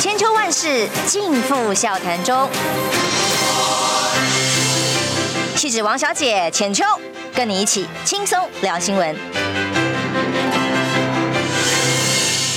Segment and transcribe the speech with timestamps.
[0.00, 2.48] 千秋万世尽付笑谈中。
[5.54, 6.82] 气质王小姐浅秋，
[7.34, 9.14] 跟你一起轻松聊新闻。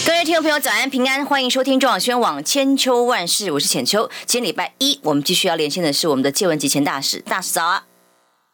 [0.06, 4.10] 各位听众朋友，早安平安，欢迎收听中广宣网千秋万世，我是浅秋。
[4.26, 7.84] 今天礼拜一，我们继续要连线的是我们的借文集前大使，大使早啊！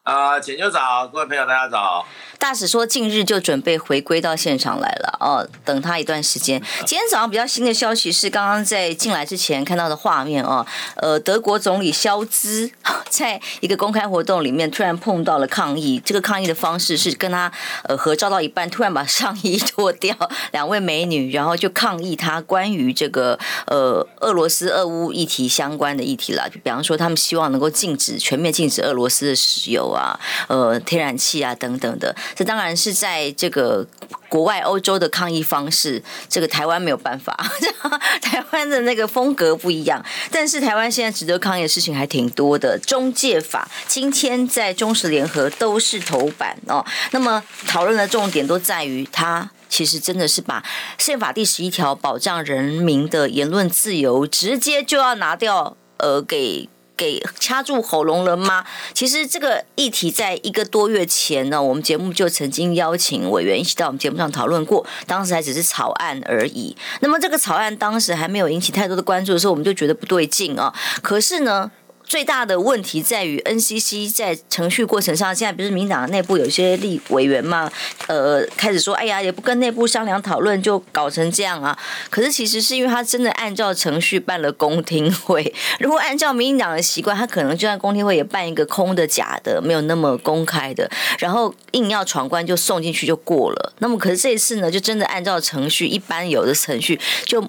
[0.10, 2.04] 啊、呃，浅秋早，各位朋友大家早。
[2.40, 6.60] 大使说，近日就准备回归到现场来了哦，等他一段时间。
[6.86, 12.72] 今天早上比较新的消息是，刚刚在进来之前看到的画面哦，呃，德国总理肖兹
[13.12, 17.52] 在一个公开活动里面突然碰到了抗议，这个抗议的方式是跟他
[17.84, 20.16] 呃合照到一半，突然把上衣脱掉，
[20.54, 32.16] 两位美女，然后就抗议他关于这个呃俄罗斯俄乌议题相关的议题啦，就比方说他们希望能够禁止全面禁止俄罗斯的石油啊、啊呃天然气啊等等的。
[32.36, 33.86] 这当然是在这个
[34.28, 37.38] 国外欧洲的抗议方式，这个台湾没有办法，
[38.22, 40.04] 台湾的那个风格不一样。
[40.32, 42.80] 但是台湾现在值得抗议的事情还挺多的。
[42.80, 46.86] 中介法今天在中时联合都是头版哦。
[47.12, 50.64] 那么讨论的重点都在于，它其实真的是把
[50.98, 56.70] 宪法第十一条保障人民的言论自由直接就要拿掉，呃，给。
[57.00, 58.66] 给掐住喉咙了吗？
[58.94, 66.76] 其实这个议题在一个多月前呢，我们节目就曾经邀请委员一起到我们节目上讨论过，当时还只是草案而已。
[67.00, 70.74] 那么这个草案当时还没有引起太多的关注的时候，我们就觉得不对劲啊。
[71.02, 71.72] 可是呢，
[72.10, 77.72] 最大的问题在于 NCC 在程序过程上，现在不是民党内部有一些立委员嘛，
[78.08, 81.78] 呃，开始说，哎呀，也不跟内部商量讨论，就搞成这样啊。
[82.10, 93.74] 可是其实是因为他真的按照程序办了公听会，如果按照民党的习惯，他可能就算公听会也办一个空的、假的，没有那么公开的，然后硬要闯关就送进去就过了。
[93.78, 97.48] 那么可是这一次呢，就真的按照程序，一般有的程序就。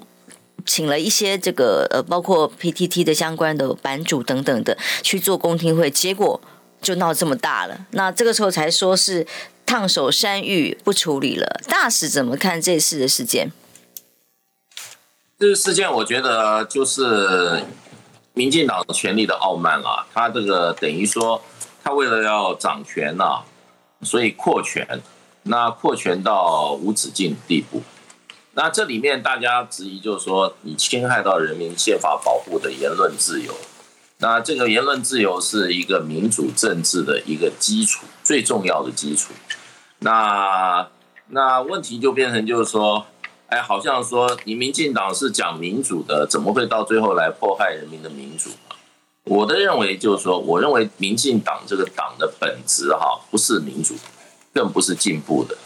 [0.65, 6.39] 请了一些这个呃，包括 PTT 的相关的版主等等的去做公听会，结果
[6.81, 7.85] 就闹这么大了。
[7.91, 9.25] 那这个时候才说是
[9.65, 11.61] 烫手山芋不处理了。
[11.67, 13.51] 大使怎么看这次的事件？
[15.39, 17.63] 这个事件我觉得就是
[18.33, 20.05] 民进党权力的傲慢了。
[20.13, 21.41] 他这个等于说，
[21.83, 23.43] 他为了要掌权呐、啊，
[24.03, 25.01] 所以扩权，
[25.43, 27.81] 那扩权到无止境的地步。
[28.53, 33.53] 那这里面大家质疑就是说，你侵害到人民宪法保护的言论自由。
[34.17, 39.33] 那这个言论自由是一个民主政治的一个基础，最重要的基础。
[39.99, 40.87] 那
[41.29, 43.05] 那问题就变成就是说，
[43.47, 48.49] 哎，好像说你民进党是讲民主的，怎么会到最后来迫害人民的民主？
[49.23, 53.95] 我的认为就是说，我认为民进党这个党的本质哈，不是民主，
[54.53, 55.57] 更不是进步的。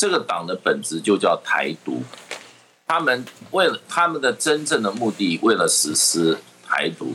[0.00, 2.02] 这个党的本质就叫台独，
[2.86, 7.12] 他们为了他们的真正的目的，为了实施台独。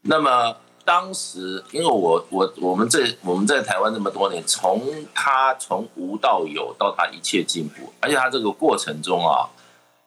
[0.00, 4.82] 那么当时，因为我我我们这我们在台湾这么多年，从
[5.14, 9.50] 他从无到有，到他一切进步，而且他这个过程中啊，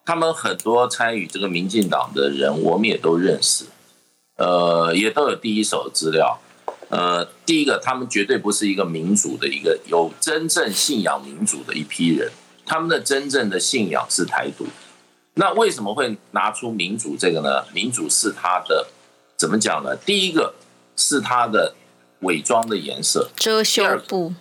[0.03, 3.65] 他们很多参与这个民进党的人，我们也都认识，
[4.37, 6.39] 呃，也都有第一手资料。
[6.89, 12.31] 呃，第一个，他们绝对不是一个民主的一个有真正信仰民主的一批人，
[12.65, 14.65] 他们的真正的信仰是台独。
[15.35, 17.63] 那为什么会拿出民主这个呢？
[17.73, 18.87] 民主是他的
[19.37, 19.95] 怎么讲呢？
[19.97, 20.55] 第一个
[20.95, 21.75] 是他的
[22.21, 24.33] 伪装的颜色，遮羞布，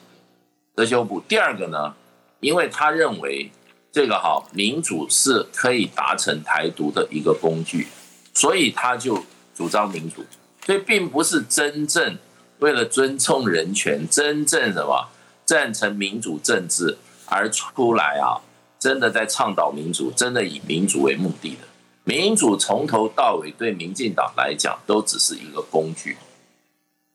[0.75, 1.20] 遮羞布。
[1.28, 1.94] 第二个呢，
[2.41, 3.53] 因为他认为
[3.92, 7.88] 这个哈民主是可以达成台独的一个工具，
[8.32, 9.22] 所以他就
[9.54, 10.25] 主张民主，
[10.64, 12.16] 所以并不是真正。
[12.58, 15.08] 为了尊重人权，真正什么
[15.44, 18.42] 赞成民主政治而出来啊，
[18.78, 21.69] 真的在倡导民主，真的以民主为目的的。
[22.02, 26.16] 民主从头到尾对民进党来讲都只是一个工具，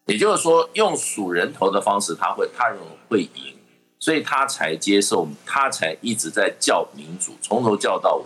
[0.05, 3.55] 也就是说用数人头的方式，他会他认为会赢，
[3.99, 8.25] 所以他才接受，他才一直在叫民主，从头叫到尾。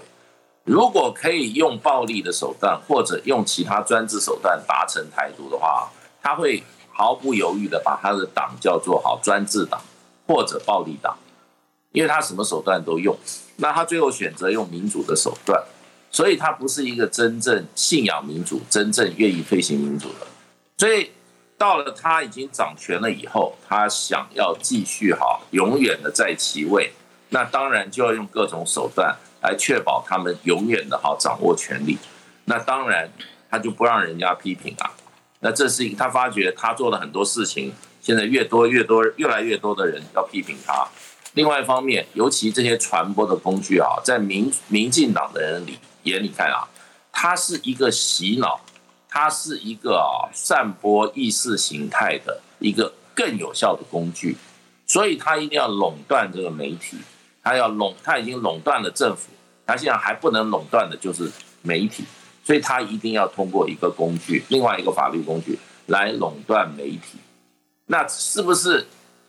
[0.63, 5.89] 如果可以用暴力的手段或者用其他专制手段达成台独的话，
[6.21, 6.63] 他会。
[6.97, 9.79] 毫不犹豫的把他的党叫做好专制党
[10.25, 11.15] 或者暴力党，
[11.91, 13.15] 因为他什么手段都用，
[13.57, 15.63] 那他最后选择用民主的手段，
[16.09, 20.25] 所以他不是一个真正信仰民主、真正愿意推行民主的。
[20.79, 21.11] 所以
[21.55, 26.91] 到了他已经掌权了以后，他想要继续好永远的在其位，
[27.29, 31.99] 那当然就要用各种手段来确保他们永远的好掌握权力。
[32.45, 33.11] 那当然
[33.51, 34.96] 他就不让人家批评啊。
[35.39, 40.87] 那这是一他发觉他做了很多事情，现在越多越多越来越多的人要批评他。
[41.33, 46.67] 另外一方面，尤其这些传播的工具啊，在民民进党的人里眼里看啊，
[47.11, 48.61] 它是一个洗脑，
[49.07, 54.35] 它是一个啊散播意识形态的一个更有效的工具，
[54.87, 56.97] 所以他一定要垄断这个媒体，
[57.43, 59.29] 他要垄，他已经垄断了政府，
[59.65, 61.31] 他现在还不能垄断的就是
[61.61, 62.03] 媒体，
[62.47, 67.19] 所以他一定要通过一个工具，另外一个法律工具来垄断媒体，
[67.87, 68.87] 那是不是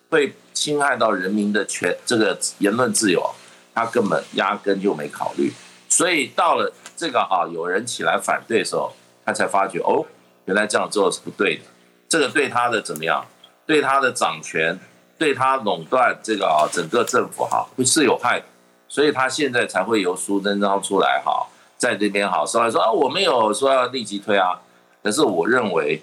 [0.08, 1.98] 会侵害到人民的权？
[2.06, 3.34] 这个言论自由，
[3.74, 5.52] 他根本压根就没考虑，
[5.88, 8.94] 所以到了这个哈，有人起来反对的时候，
[9.24, 10.06] 他才发觉哦，
[10.44, 11.62] 原来这样做是不对的，
[12.08, 13.26] 这个对他的怎么样？
[13.66, 14.78] 对他的掌权，
[15.18, 18.46] 对他垄断这个啊整个政府哈，是有害的，
[18.86, 24.60] 所以他现在才会由苏贞昌出来哈，在这边好说来说啊，我没有说要立即推啊，
[25.02, 26.02] 可是我认为，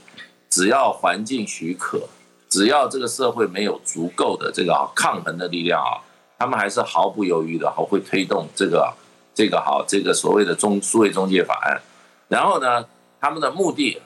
[0.49, 2.01] 只要环境许可，
[2.49, 6.01] 只要这个社会没有足够的这个抗衡的力量啊，
[6.39, 8.91] 他们还是毫不犹豫的好会推动这个
[9.35, 11.81] 这个好这个所谓的中数位中介法案，
[12.29, 12.85] 然后呢，
[13.21, 14.01] 他们的目的。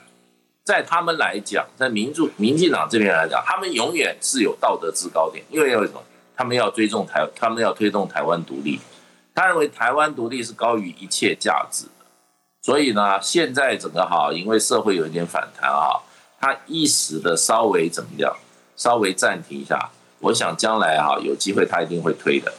[0.62, 6.00] 在他们来讲，在民主民进党这边来讲，他们永远是有道德制高点，因为为什么？
[6.36, 8.78] 他们要追踪台，他们要推动台湾独立，
[9.34, 12.06] 他认为台湾独立是高于一切价值的。
[12.62, 16.02] 所以呢，现在整个哈，因为社会有一点反弹啊，
[16.38, 18.36] 他一时的稍微怎么样，
[18.76, 22.52] 稍微暂停一下，我想将来哈有机会他一定会推的。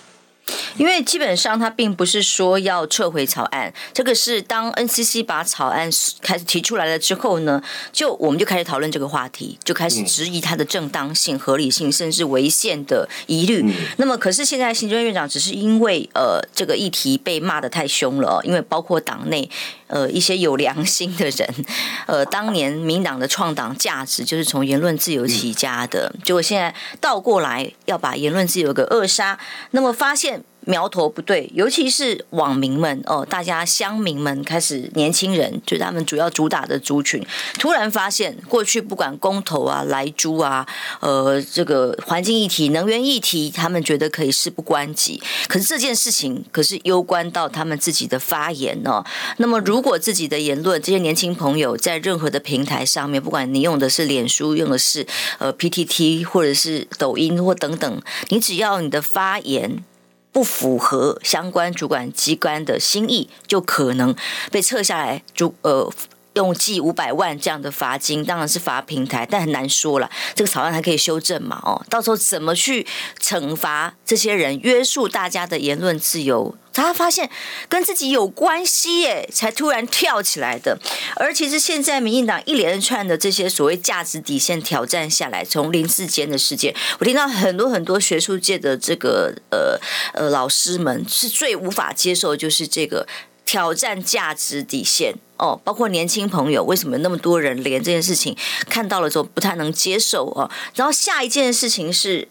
[0.78, 5.90] 因为基本上他并不是说要撤回草案，这个是当 NCC 把草案
[6.22, 7.62] 开始提出来了之后呢，
[7.92, 13.64] 就我们就开始讨论这个话题，就开始质疑它的正当性、合理性，甚至违宪的疑虑。
[13.98, 19.50] 那么，可是现在行政院长只是因为呃这个议题被骂的太凶了，因为包括党内
[19.88, 21.66] 呃一些有良心的人，
[22.08, 29.38] 呃当年民党的创党价值就是从言论自由起家的，结果现在倒过来要把言论自由给扼杀，
[29.72, 30.41] 那么发现。
[30.66, 37.26] 苗头不对，尤其是网民们哦，大家乡民们开始，年轻人就是他们主要主打的族群，
[37.60, 40.68] 突然发现过去不管公投啊、来猪啊、
[41.00, 45.22] 呃这个环境议题、能源议题，他们觉得可以事不关己。
[45.48, 49.06] 可是这件事情可是攸关到他们自己的发言呢、哦。
[49.38, 55.06] 那么如果自己的言论，这些年轻朋友在任何的平台上面，不管你用的是脸书、用的是
[55.40, 59.84] 呃 PTT 或者是抖音或等等，你只要你的发言。
[60.32, 64.16] 不符合相关主管机关的心意，就可能
[64.50, 65.24] 被撤下来。
[65.34, 65.92] 主呃，
[66.34, 70.10] 用记五百万这样的罚金，当然是罚平台，但很难说了。
[70.34, 71.62] 这个草案还可以修正嘛？
[71.64, 72.86] 哦，到时候怎么去
[73.20, 76.56] 惩罚这些人，约束大家的言论自由？
[76.74, 77.30] 他发现
[77.68, 80.80] 跟自己有关系耶，才突然跳起来的。
[81.18, 89.78] 而其实现在民进党一连串的这些所谓价值底线挑战下来，从林志坚的事件，我听到很多很多学术界的这个呃
[90.14, 93.06] 呃老师们是最无法接受，就是这个
[93.52, 95.60] 挑战价值底线哦。
[95.66, 98.34] 包括年轻朋友，为什么那么多人连这件事情
[98.70, 100.50] 看到了之后不太能接受哦？
[100.74, 102.30] 然后下一件事情是，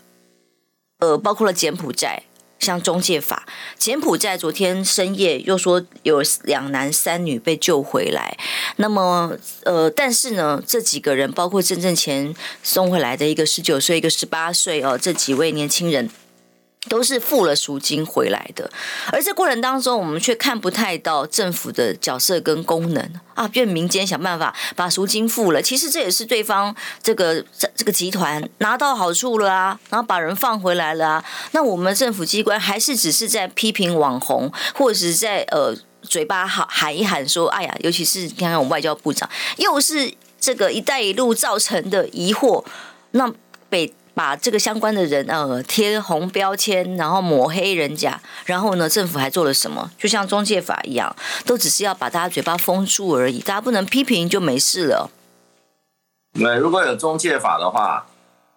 [1.01, 2.23] 呃，包括了柬埔寨。
[2.59, 3.47] 像中介法，
[3.79, 8.37] 柬埔寨昨天深夜又说有两男三女被救回来，
[8.77, 9.33] 那么
[9.65, 16.11] 呃，但是呢，这几个人包括真正前送回来的一个十九岁，一个十八岁哦，这几位年轻人。
[16.89, 18.71] 都是付了赎金回来的，
[19.13, 25.61] 而这过程当中，我们却看不太到政府的角色跟功能啊，变民间想办法把赎金付了。
[25.61, 27.45] 其实这也是对方这个
[27.77, 31.25] 这个集团拿到好处了啊，然后把人放回来了啊。
[31.53, 40.11] 那我们政府机关还是只是在批评网红，或者是在呃嘴巴喊喊一喊说，哎呀，尤其是看看我们外交部长，又是
[40.41, 42.65] 这个“一带一路”造成的疑惑，
[43.11, 43.31] 那
[43.69, 43.93] 北。
[44.21, 49.91] 把这个相关的人呃贴红标签，然后抹黑人家，然后呢，政府还做了什么？
[49.97, 55.11] 就像中介法一样，都只是要把大家嘴巴封住而已，大家不能批评就没事了。
[56.35, 58.09] 那如果有中介法的话，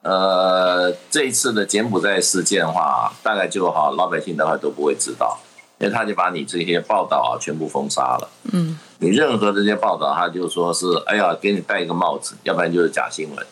[0.02, 5.40] 呃，这一次的柬埔寨事件的话，大概就好，老百姓的话都不会知道，
[5.78, 8.30] 因为他就把你这些报道啊全部封杀了。
[8.52, 13.48] 嗯，你任何这些报道，他就说是哎呀，给你戴一个帽子，要不然就是假新闻。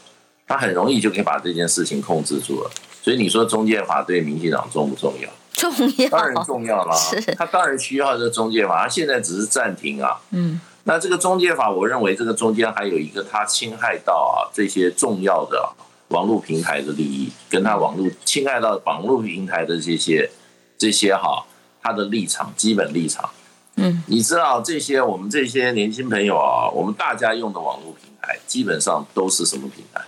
[0.52, 5.30] 他很容易就可以把这件事情控制住了，所以你说中介法对民进党重不重要？
[5.54, 6.96] 重要，当然重要了。
[7.38, 10.20] 他当然需要这个中介法，他现在只是暂停啊。
[10.32, 15.72] 嗯，那这个中介法，我认为这个中间还有一个，他侵害到啊这些重要的
[16.10, 20.30] 网络平台的利益，跟他网络侵害到网络平台的这些
[20.78, 21.46] 这些哈
[21.82, 23.30] 他的立场，基本立场。
[23.76, 30.02] 嗯，你知道这些我们这些年轻朋友啊，我们大家用的网络平台基本上都是什么平台？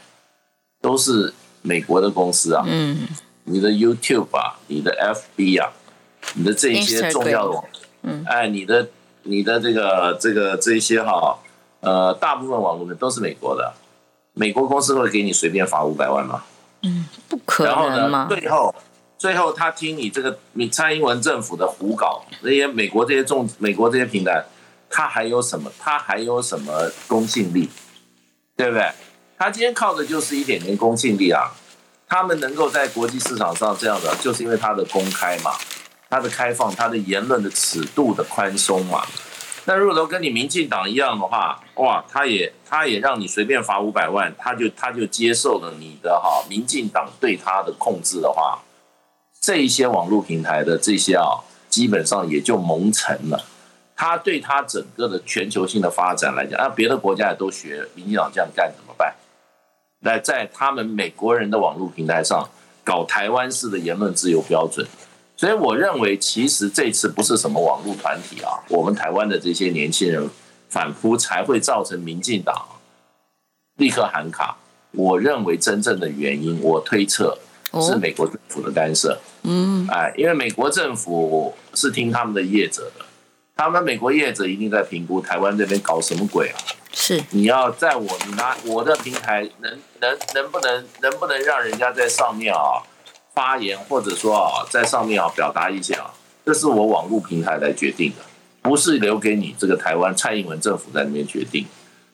[0.84, 3.08] 都是美国的公司啊，嗯，
[3.46, 4.92] 你的 YouTube 啊，你的
[5.38, 5.72] FB 啊，
[6.34, 7.64] 你的这些重要的网，
[8.02, 8.90] 嗯，哎，你的
[9.24, 11.40] 你的这个这个这些哈，
[11.80, 13.74] 呃，大部分网络呢都是美国的，
[14.34, 16.44] 美国公司会给你随便罚五百万吗？
[16.82, 18.76] 嗯，不可能然后呢，最后
[19.18, 24.44] 最后他听你这个你蔡英文政府的胡搞，那些美国这些重美国这些平台，
[24.90, 25.72] 他还有什么？
[25.80, 27.70] 他还有什么公信力？
[28.58, 28.92] 对不对？
[29.38, 31.52] 他今天靠的就是一点点公信力啊！
[32.08, 35.52] 他们能够在国际市场上这样的，就是因为他的公开嘛，
[36.10, 39.04] 他的开放，他的言论的尺度的宽松嘛。
[39.66, 48.60] 那如果都跟你民进党一样的话，哇，他也他也让你随便罚五百万，他就他就接受了你的哈民进党对他的控制的话，
[49.42, 53.46] 这一些网络平台的这些啊，基本上也就蒙尘了。
[53.96, 58.83] 他对他整个的全球性的发展来讲，那别的国家也都学民进党这样干的？
[60.04, 62.48] 来在他们美国人的网络平台上
[62.84, 64.86] 搞台湾式的言论自由标准，
[65.36, 70.30] 所以我认为其实这次不是什么网络团体啊，我们台湾的这些年轻人
[70.70, 72.66] 反扑才会造成民进党
[73.78, 74.58] 立刻喊卡。
[74.92, 77.38] 我认为真正的原因，我推测
[77.82, 79.20] 是美国政府的干涉。
[79.42, 83.03] 嗯，哎，因为美国政府是听他们的业者的。
[83.56, 86.58] 他们美国业者一定在评估台湾这边搞什么鬼啊？
[86.92, 92.82] 是你要在我你拿我的平台能能能不能能不能让人家在上面啊
[93.34, 96.14] 发言，或者说啊在上面啊表达意见啊？
[96.46, 101.66] 这是我网络平台来决定的，不是留给你这个台湾蔡英文政府在那边决定。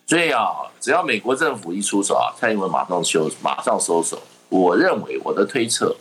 [0.05, 4.21] 所以啊，只要美国政府一出手啊，蔡英文马上收马上收手。
[4.49, 5.95] 我认为我的推测。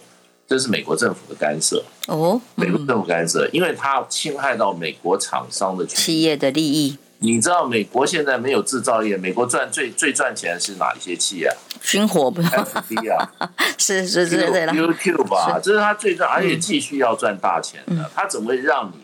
[0.49, 6.97] 这是美国政府的干涉哦，美国政府干涉，因为它侵害到美国厂商的企业的利益。
[7.19, 11.51] 你知道美国现在没有制造业，美国赚最最赚钱的是哪一些企业？
[11.83, 13.31] 军火不？FB 啊，
[13.77, 18.11] 是是是对了，YouTube 吧，这是他最赚，而且继续要赚大钱的。
[18.15, 19.01] 他怎么会让你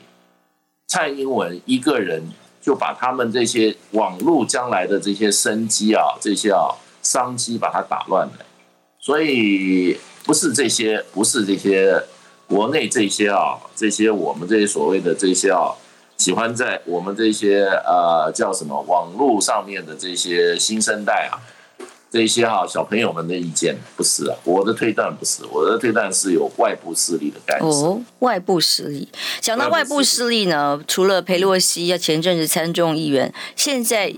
[0.87, 2.23] 蔡英文一个人
[2.63, 6.73] 就把他们这些网络将来的这些生机啊，这些啊
[7.03, 8.47] 商机把它打乱了？
[9.05, 9.99] 所以。
[10.27, 12.03] 不是这些，不是这些，
[12.47, 15.69] 国内这些啊，这些我们这些所谓的这些啊，
[16.17, 21.37] 喜欢在我们这些呃叫什么网络上面的这些新生代啊，
[22.11, 27.67] 这些哈、啊、小朋友们的意见不是啊，我的推断不是，我的推断是有外部势力的干涉。
[27.67, 29.07] 哦，外部势力，
[29.43, 34.15] 讲到外部势力呢，除了裴洛西要前阵子参众议员，现在。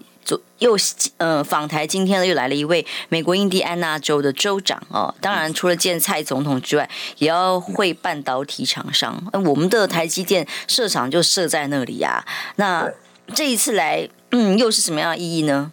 [0.59, 0.77] 又
[1.19, 5.15] 呃访台，今天呢又来了一位美国印第安纳州的州长哦。
[5.21, 9.23] 当然，除了见蔡总统之外，也要会半导体厂商。
[9.45, 12.27] 我们的台积电设厂就设在那里呀、啊。
[12.57, 12.91] 那
[13.35, 15.73] 这一次来，嗯，又是什么样的意义呢？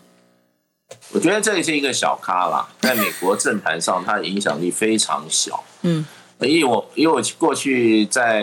[1.11, 5.63] 我觉得这是一个小咖啦，在美国政坛上，它的影响力非常小。
[5.83, 6.05] 嗯。
[6.47, 8.41] 因为我因为我过去在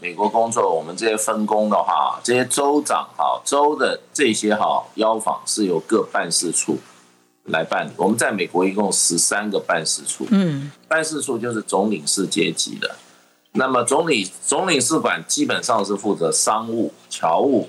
[0.00, 6.78] 美国工作，我们这些分工的话，这些州长哈州的这些哈邀访是由各办事处
[7.44, 7.90] 来办理。
[7.96, 12.96] 我们在美国一共十三个办事处，嗯，办事处就是总领事阶级的。
[13.52, 17.68] 那么总领总领事馆基本上是负责商务、侨务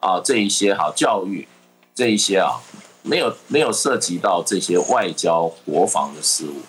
[0.00, 1.46] 啊这一些哈教育
[1.94, 2.60] 这一些啊，
[3.02, 6.62] 没有没有涉及到这些外交、国防的事务，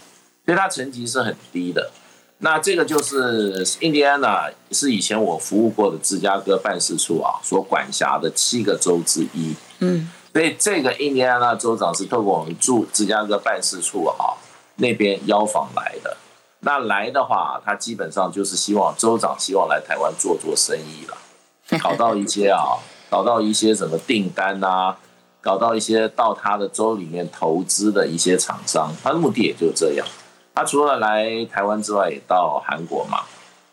[0.46, 1.92] 所以它层级是很低的。
[2.40, 9.56] 那这个就是印第安纳，是以前我服务过的芝加哥办事处啊，所管辖的七个州之一。
[9.80, 14.38] 嗯，所以这个印第安纳州长是透过我们驻芝加哥办事处啊
[14.76, 16.16] 那边邀访来的。
[16.60, 21.18] 那来的话，他基本上就是希望州长希望来台湾做做生意了，
[21.82, 22.78] 搞到一些啊，
[23.10, 24.96] 搞到一些什么订单啊，
[25.42, 30.06] 搞到一些到他的州里面投资的一些厂商，他的目的也就这样。
[30.58, 33.20] 他除了来台湾之外，也到韩国嘛，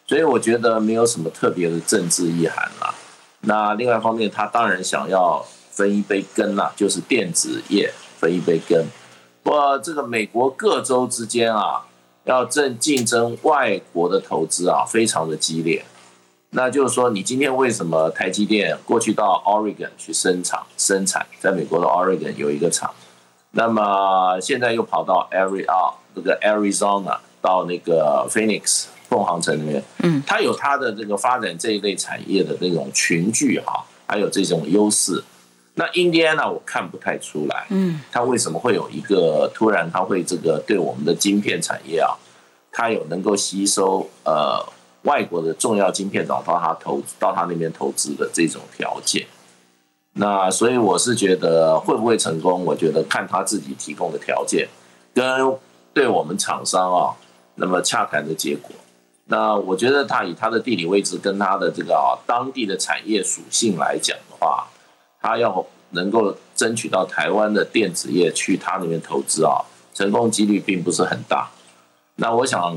[0.07, 2.95] 所以我觉得没有什么特别的政治意涵啦。
[3.41, 8.85] 那另外一方面，他当然想要分一杯羹啦，就是电子业分一杯羹。
[9.43, 11.87] 不过这个美国各州之间啊，
[12.25, 15.83] 要正竞争外国的投资啊，非常的激烈。
[16.51, 22.95] 那就是说，你今天为什么台积电过去到 Oregon 去生产生产，在美国的 Oregon 有一个厂，
[23.55, 25.95] 那么现在又跑到 Area。
[26.17, 35.25] 这个 Arizona 到那个 Phoenix 凤凰城里面，嗯，它有它的这个发展这一类产业的那种群聚哈，还有这种优势。
[35.75, 42.15] 那印第安纳我看不太出来，嗯，它为什么会有一个突然它会这个对我们的晶片产业啊，
[42.71, 44.65] 它有能够吸收呃
[45.03, 49.27] 外国的重要晶片，找到它投到它那边投资的这种条件。
[50.15, 52.65] 那所以我是觉得会不会成功？
[52.65, 54.69] 我觉得看他自己提供的条件
[55.15, 55.25] 跟。
[55.95, 57.15] 对我们厂商啊，
[57.55, 58.73] 那么洽谈的结果，
[59.27, 64.67] 那我觉得他以他的地理位置跟他的这个当地的产业属性来讲的话，
[65.23, 69.63] 他要能够争取到台湾的电子业去他那边投资啊，
[69.95, 71.49] 成功几率并不是很大。
[72.17, 72.77] 那我想，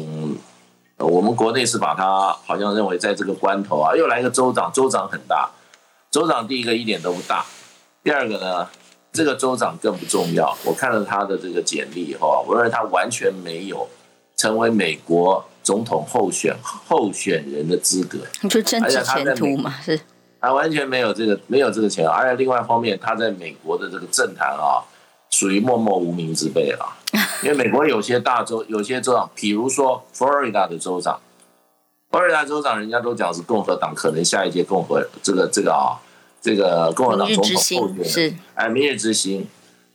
[0.99, 5.49] 我们国内是把他好像认为在这个关头啊，又来一个州长，州长很大。
[6.17, 7.45] 州长第一个一点都不大，
[8.03, 8.67] 第二个呢，
[9.13, 10.57] 这个州长更不重要。
[10.65, 13.87] 我看了他的这个简历以后啊，我认为他完全没有
[14.35, 18.17] 成为美国总统候选候选人的资格。
[18.41, 19.75] 你说政治前途嘛？
[19.79, 20.01] 是，
[20.41, 22.09] 他完全没有这个没有这个前途。
[22.09, 24.81] 而且另外一方面，他在美国的这个政坛啊，
[25.29, 26.97] 属于默默无名之辈了。
[27.45, 31.19] 因为美国有些大州，有些州长，比如说佛罗里达的州长，
[32.09, 36.01] 佛罗里达州长，人家都讲是共和党可能下一届共和这个这个啊。
[36.47, 39.45] 这个共和党总统候选人，哎，明日之星。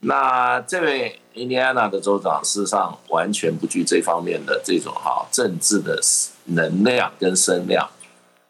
[0.01, 5.99] 那这位印第安纳的州长，事实上完全不具这方面的这种哈政治的
[6.45, 7.89] 能量跟声量，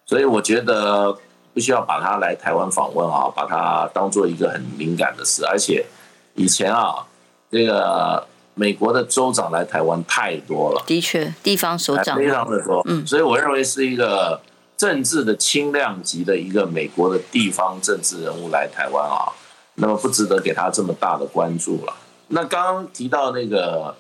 [0.05, 1.17] 所以我觉得
[1.55, 5.47] 不需要把他来台湾访问啊，把他当做一个很敏感的事。
[5.47, 5.87] 而且
[6.35, 7.07] 以前啊，
[7.53, 14.41] 这个美国的州长来台湾太多了，的确，地方首长非常的多，嗯，所以我认为是一个。
[14.83, 19.31] 政治的轻量级的一个美国的地方政治人物来台湾啊，
[19.77, 21.95] 那么不值得给他这么大的关注了。
[22.31, 23.95] 那刚刚提到那个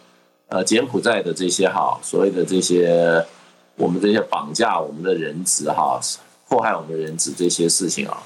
[0.48, 3.24] 呃柬埔寨的这些哈，所谓的这些
[3.76, 6.00] 我们这些绑架我们的人质哈，
[6.48, 8.20] 迫害我们的人质这些事情啊，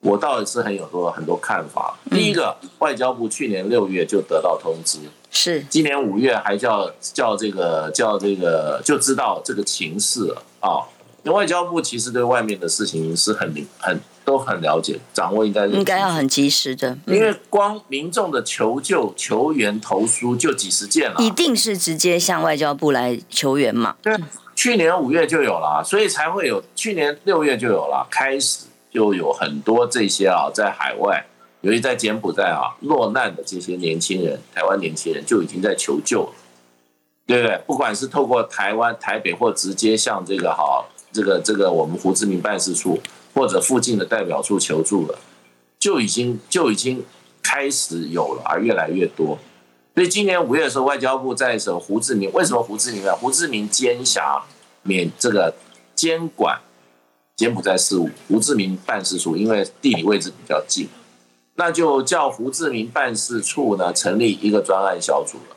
[0.00, 1.96] 我倒是很有多很多看法。
[2.10, 4.98] 第一个，外交部去年六月就得到通知，
[5.30, 10.84] 是今年五月还叫叫这个叫这个就知道这个情势了啊。
[11.32, 23.96] 外交部其实对外面的事情是很很都很了解，掌握应该应该要很及时的，因为光民众的求救、求援、投书就几十件了，一定是直接向外交部来求援嘛？
[24.02, 24.16] 对，
[24.54, 31.26] 去年五月就有了，所以才会有去年六月就有了，开始就有很多这些啊，在海外，
[31.60, 36.32] 尤其在柬埔寨啊落难的这些年轻人，台湾年轻人就已经在求救了，
[37.26, 37.60] 对不对？
[37.66, 40.88] 不管是透过台湾台北或直接向这个好。
[41.16, 43.00] 这个这个，我们胡志明办事处
[43.32, 45.18] 或者附近的代表处求助了，
[45.78, 47.02] 就已经就已经
[47.42, 49.38] 开始有了，而越来越多。
[49.94, 52.30] 所以今年五月的时候，外交部在什么胡志明？
[52.34, 53.14] 为什么胡志明啊？
[53.14, 54.42] 胡志明兼辖
[54.82, 55.54] 免这个
[55.94, 56.60] 监管
[57.34, 60.86] 柬埔寨事务，胡志明办事处因为地理位置比较近，
[61.54, 65.55] 那就叫胡志明办事处呢成立一个专案小组了。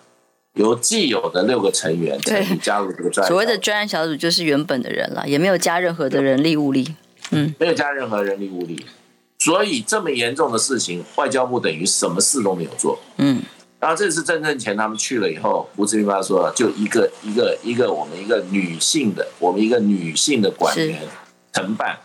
[0.56, 2.20] 由既有的六个成员
[2.62, 6.96] 加入这个专案，所谓的专案小组就是原本的人了，也没有加任何的人力物力，
[7.32, 8.84] 嗯，没有加任何人力物力，
[9.38, 13.42] 所以这么严重的事情，外交部等于什么事都没有做，嗯，
[13.80, 21.00] 然后这次郑正前他们去了以后，胡志明爸说，就一个一个一个我们一个女性的，我们一个女性的管员
[21.54, 22.00] 承办，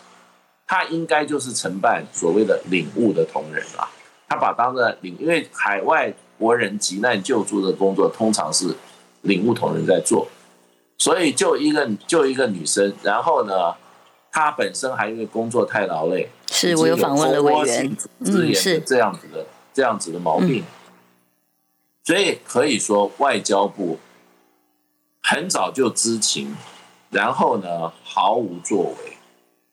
[0.67, 3.89] 她应该就是承办所谓的领务的同仁啊，
[4.29, 6.15] 她把当着领，因为海外。
[6.39, 8.75] 国人急难救助的工作通常是
[9.23, 10.29] 领务同仁在做，
[10.99, 13.75] 所以就一个就一个女生，然后呢，
[14.33, 18.81] 她本身还因为工作太劳累，是我有访问了委员，嗯，是。
[18.81, 20.65] 这样子的这样子的毛病，
[22.05, 23.99] 所以可以说外交部
[25.23, 26.57] 很早就知情，
[27.11, 29.17] 然后呢毫无作为，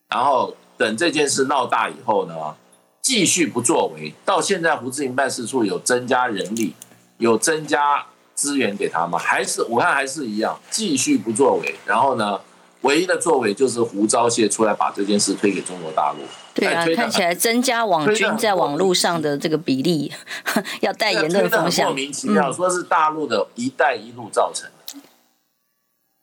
[0.08, 2.56] 然后等这件事闹大以后呢。
[3.02, 6.76] 继续不作为，到现在胡志明办事处有增加人力，
[7.18, 9.18] 有增加资源给他吗？
[9.18, 11.76] 还是我看还是一样，继续不作为。
[11.86, 12.40] 然后呢，
[12.82, 16.20] 唯一的作为就是胡昭燮出来把这件事推给中国大陆。
[16.54, 20.12] 对啊，看起来增加网军在网络上的这个比例，
[20.82, 24.94] 要带言论风向，莫名其妙，说是大陆的一带一路造成的。
[24.96, 25.02] 嗯、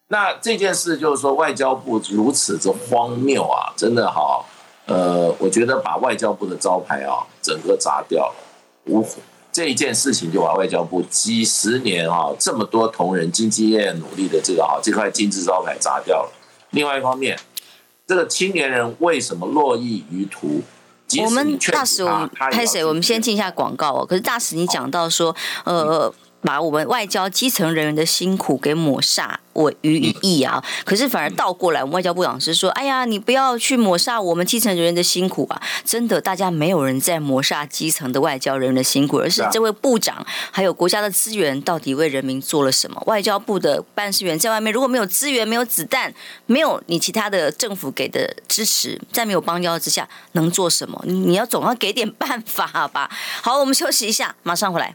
[0.08, 4.46] 那这件事就是说，外交部如此之荒谬啊，真的好。
[4.88, 8.34] 呃，我觉得把外交部的招牌啊，整个砸掉了。
[8.86, 9.06] 无
[9.52, 16.32] 这一件事情就把外交部几十年啊，这么多同仁兢兢业业努力的这个啊，这块金字招牌砸掉了。
[16.70, 17.38] 另外一方面，
[18.06, 20.62] 这个青年人为什么络绎于途？
[21.22, 22.84] 我们大使，我们拍谁？
[22.84, 24.04] 我们先进一下广告哦。
[24.04, 26.12] 可是大使，你讲到说，呃。
[26.40, 30.62] 把我们外交基层人员的辛苦给抹煞，我予以义啊！
[30.84, 43.02] 可是反而倒过来，我们外交部长是说：“哎呀，你不要去抹杀我们基层人员的辛苦啊！”真的，大家没有人在抹杀基层的外交人员的辛苦，而是这位部长还有国家的资源到底为人民做了什么？
[43.06, 46.14] 外交部的办事员在外面如果没有资源、没有子弹、
[46.46, 51.02] 没有你其他的政府给的支持，在没有邦交之下能做什么？
[51.04, 53.10] 你要总要给点办法吧？
[53.42, 54.94] 好，我们休息一下，马上回来。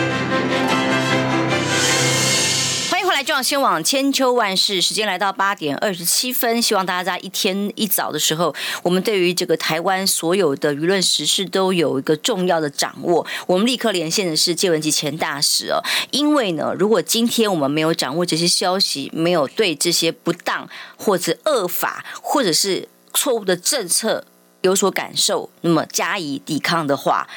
[3.23, 13.25] 中广新闻网千秋万世，时间来到八点二十七分，希望大家在一天一早的时候，我们对于这个台湾所有的舆论时事都有一个重要的掌握。
[13.45, 24.25] 我们立刻连线的是介文吉前大使哦，因为呢，如果今天我们没有掌握这些消息，没有对这些不当或者恶法或者是错误的政策
[24.61, 27.27] 有所感受，那么加以抵抗的话，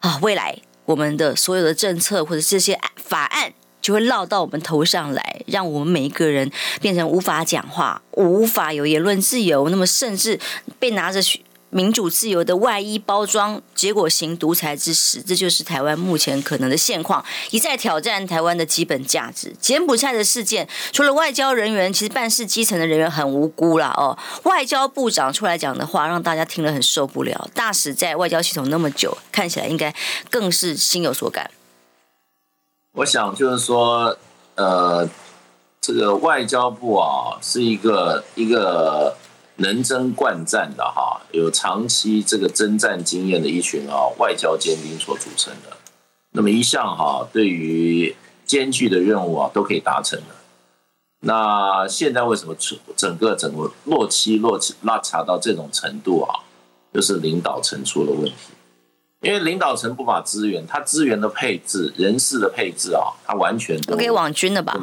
[0.00, 3.54] 啊，未来我们的所有的政策或者这些法案。
[3.82, 10.38] 就会落到我们头上来，让我们每一个人变成无法讲话，无法有言论自由，那么甚至
[10.78, 11.20] 被拿着
[11.70, 15.22] 民主自由的外衣包装，结果行独裁之实。
[15.22, 19.54] 这就是台湾目前可能的现况，一再挑战台湾的基本价值。
[19.58, 23.88] 柬埔寨的事件，除了外交人员，其实办事基层的人员很无辜啦。
[23.96, 24.16] 哦。
[24.42, 27.48] 外交部长出来讲的话，让大家听了很受不了。
[27.54, 29.94] 大使在外交系统那么久，看起来应该
[30.28, 31.50] 更是心有所感。
[32.94, 34.16] 我想就是说，
[34.54, 35.08] 呃，
[35.80, 39.16] 这个外交部啊，是一个一个
[39.56, 45.76] 能征惯战的哈，有长期这个征战经验的一群啊外交尖兵所组成的。
[46.32, 50.34] 那么一向哈，对于艰巨的任务啊都可以达成的。
[51.20, 52.54] 那现在为什么
[52.94, 56.44] 整个整个落期落期落差到这种程度啊？
[56.92, 58.52] 就是领导层出了问题。
[59.22, 64.76] 因为领导层不把资源，他资源的配置、人事的配置啊，他完全都给网军的吧？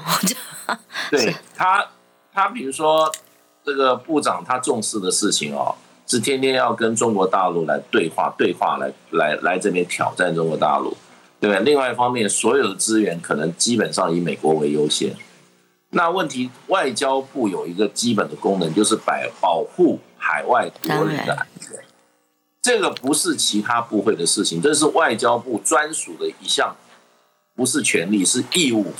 [1.11, 1.85] 对他，
[2.33, 3.11] 他比如说
[3.65, 5.75] 这个部长，他重视的事情哦，
[6.07, 10.95] 是天天要跟中国大陆来对话，对话来来来这边挑战中国大陆，
[11.41, 11.63] 对不对？
[11.65, 15.13] 另外一方面，所有的资源可能基本上以美国为优先。
[15.89, 21.77] 那问题，外交部有一个基本的功能，就是保保护海外国人的安全。
[22.61, 26.75] 这个不是其他部会的事情，这是外交部专属的一项，
[27.55, 28.93] 不是权利，是义务。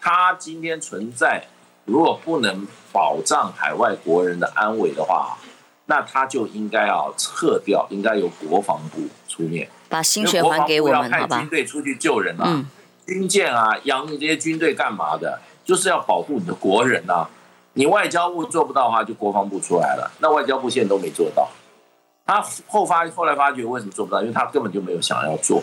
[0.00, 1.46] 他今天存在，
[1.84, 5.38] 如果不能保障海外国人的安危的话，
[5.86, 12.64] 那他就应该要撤掉，应该由国防部出面，把薪水还给我们，要派军队出去救人啊，
[13.06, 15.40] 军舰啊，养你这些军队干嘛的？
[15.62, 17.28] 就是要保护你的国人啊。
[17.74, 20.10] 你外交部做不到的话，就国防部出来了。
[20.20, 21.50] 那外交部现在都没做到。
[22.26, 24.20] 他后发后来发觉为什么做不到？
[24.22, 25.62] 因为他根本就没有想要做。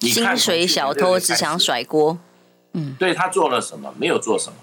[0.00, 2.18] 薪水小偷只想甩锅。
[2.72, 3.94] 嗯，对，他做了什么？
[3.98, 4.56] 没有做什么。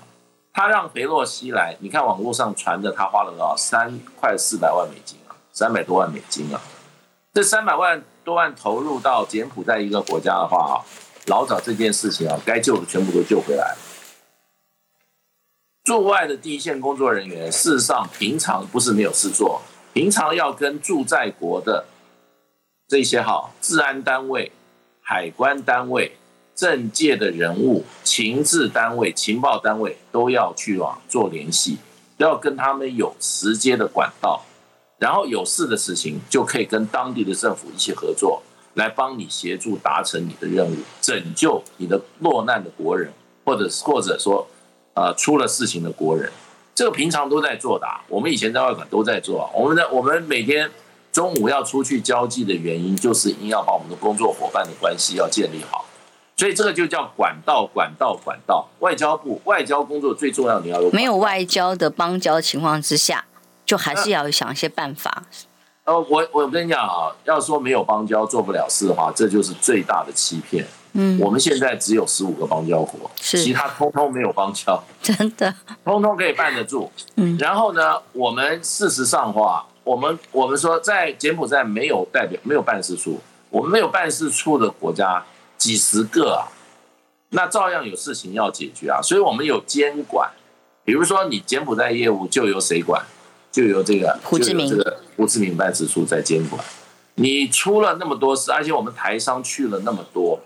[0.53, 3.55] 他让裴洛西来，你看网络上传的，他花了多少？
[3.55, 6.59] 三块四百万美金啊，三百多万美金啊。
[7.33, 10.75] 这三百万多万投入到柬埔寨一个国家的话啊，
[11.27, 13.77] 老早这件事情啊，该救的全部都救回来了。
[15.83, 19.61] 驻外的第一线工作人员，事实上平常不是没有事做。
[19.93, 21.85] 平常要跟驻在国的
[22.87, 24.51] 这些哈治安单位、
[25.01, 26.17] 海关单位、
[26.55, 31.77] 政界的人物、情治单位、情报单位都要去啊做联系，
[32.17, 34.45] 都要跟他们有直接的管道，
[34.97, 38.43] 然后有事的事情就可以跟当地的政府一起合作，
[38.75, 43.11] 来帮你协助达成你的任务，拯救你的落难的国人，
[43.43, 44.47] 或者或者说
[44.93, 46.31] 呃出了事情的国人。
[46.73, 49.49] 这个平常都在做的，我们以前在外馆都在做。
[49.53, 50.69] 我们的我们每天
[51.11, 55.85] 中午要出去交际的原因，就是因要把我们的工作伙伴的关系要建立好。
[56.37, 58.67] 所以这个就叫管道，管道，管道。
[58.79, 63.25] 外交部外交工作最重要，你要有没有外交的邦交情况之下，
[63.63, 65.23] 就还是要想一些办法。
[65.83, 70.65] 呃，我我跟你讲啊，要说没有邦交做不了事的话，这就是最大的欺骗。
[70.93, 75.53] 嗯，我们现在只有十五个邦交国，是其他通通没有邦交， 真的，
[75.85, 76.91] 通通可以办得住。
[77.15, 85.23] 嗯，然后呢，我们事实上话，我们我们说在柬埔寨没有代表，没有办事处，我们没有办事处的国家
[85.57, 86.51] 几十个啊，
[87.29, 90.29] 那照样有事情要解决啊，所以我们有监管。
[90.83, 93.01] 比如说你柬埔寨业务就由谁管？
[93.51, 96.63] 就由这个胡志明这个胡志明办事处在监管。
[97.15, 100.39] 你出了那么多事，而且我们台商去了那么多。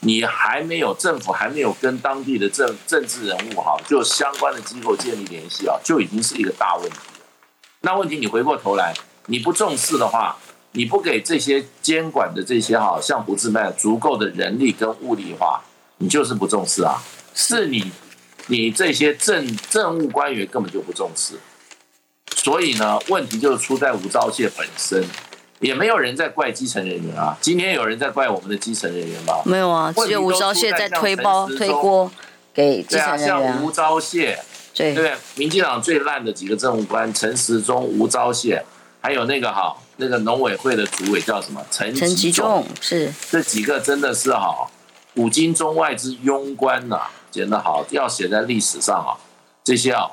[0.00, 6.96] 你还没有政府还没有跟当地的政政治人物哈，就相关的机构建立联系啊，就已经是一个大问题。
[7.80, 8.94] 那问题你回过头来，
[9.26, 10.36] 你不重视的话，
[10.72, 15.62] 你不给这些监管的这些哈，像胡志明足够的人力跟物力的话，
[15.98, 17.02] 你就是不重视啊。
[17.34, 17.90] 是你
[18.46, 21.34] 你这些政政务官员根本就不重视，
[22.34, 25.04] 所以呢，问题就出在吴钊燮本身，
[25.60, 27.36] 也没有人在怪基层人员啊。
[27.40, 29.40] 今天有人在怪我们的基层人员吗？
[29.44, 32.10] 没有啊，只有吴钊燮在推包推锅
[32.52, 33.26] 给基层人员。
[33.26, 34.36] 对啊，像吴钊燮，
[34.74, 38.62] 对对，民进党最烂的几个政务官，陈时中、吴钊燮，
[39.00, 41.64] 还有那个哈，那个农委会的主委叫什么？
[41.70, 44.68] 陈陈吉仲，是这几个真的是哈，
[45.14, 49.16] 古今中外之庸官呐、啊，简直好要写在历史上啊，
[49.64, 50.08] 这些啊，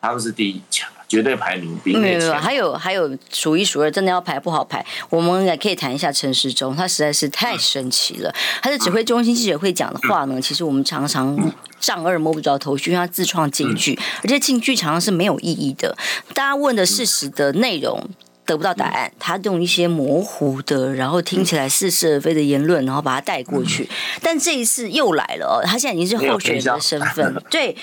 [0.00, 0.88] 他们是第一强。
[1.10, 1.76] 绝对排名。
[1.84, 4.84] 没有没有，还有还有数一数二，真的要排不好排。
[5.08, 8.32] 我们也可以谈一下陈时中，他实在是太神奇了。
[8.62, 15.96] 他的指挥中心记者会讲的话呢，其实我们常常丈二摸不着头绪，因为他自创金句，而且金句常常是没有意义的。
[16.32, 18.08] 大家问的事实的内容
[18.46, 23.88] 得不到答案，他用一些模糊的，然后听起来似是而非的言论，然后把它带过去。
[24.22, 27.76] 但这一次又来了哦，他现在已经是候选人的身份，对。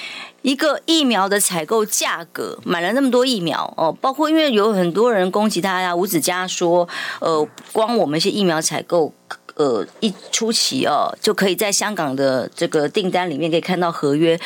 [0.48, 6.88] 一个疫苗的采购价格，买了那么多疫苗哦，包括因为有很多人攻击他呀，吴子嘉说，
[7.20, 9.14] 呃，光我们一些疫苗采购，
[9.56, 14.40] 呃，一出期哦，就可以在香港的这个订单里面可以看到合约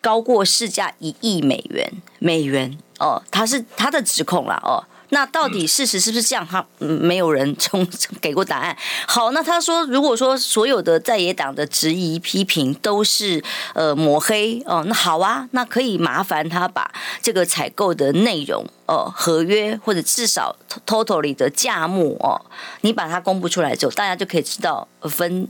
[0.00, 4.82] 高过市价一亿美元美元哦，他是他的指控啦哦。
[5.10, 6.46] 那到底事实是不是这样？
[6.46, 7.86] 他没有人从
[8.20, 8.76] 给过答案。
[9.06, 13.42] 好，那他说，如果说所有的在野党的质疑批评都是
[13.74, 16.90] 呃抹黑哦，那好啊，那可以麻烦他把
[17.22, 20.54] 这个采购的内容哦，合约或者至少
[20.86, 22.40] totally 的价目哦，
[22.82, 25.48] 你把它公布出来之后，大家就可以知道分。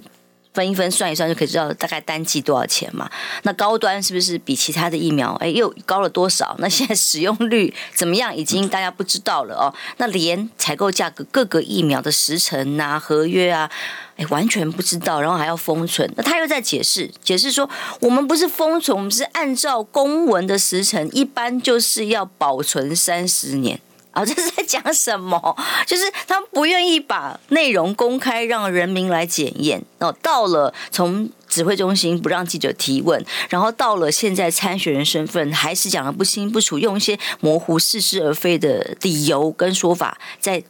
[0.58, 3.08] 分一分算一算就可以知道大概单剂多少钱嘛？
[3.44, 6.56] 那高端是不是比其他的疫苗哎又高了多少？
[6.58, 8.34] 那现在使用率怎么样？
[8.34, 9.72] 已经大家不知道了哦。
[9.98, 13.70] 那连采购价格、各个疫苗的时程啊、合约啊，
[14.16, 16.12] 哎完全不知道，然后还要封存。
[16.16, 23.80] 那他又在解释，解释说我们不是封存，我们是按照公文的时程，一般就是要保存三十年。
[24.12, 25.56] 啊，这是在讲什么？
[25.86, 29.82] 就是他们不愿意把内容公开，让人民来检验。
[29.98, 40.64] 哦，到了从指挥中心不让记者提问，然后到了现在参选人身份，还是讲得不清不楚，用一些模糊、似是而非的理由跟说法，在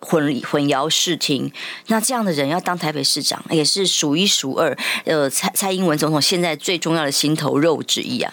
[0.00, 1.52] 混混淆视听。
[1.88, 4.76] 那这样的人要当台北市长，也是数一数二。
[5.04, 8.32] 呃，蔡蔡英文总统现在最重要的心头肉之一啊。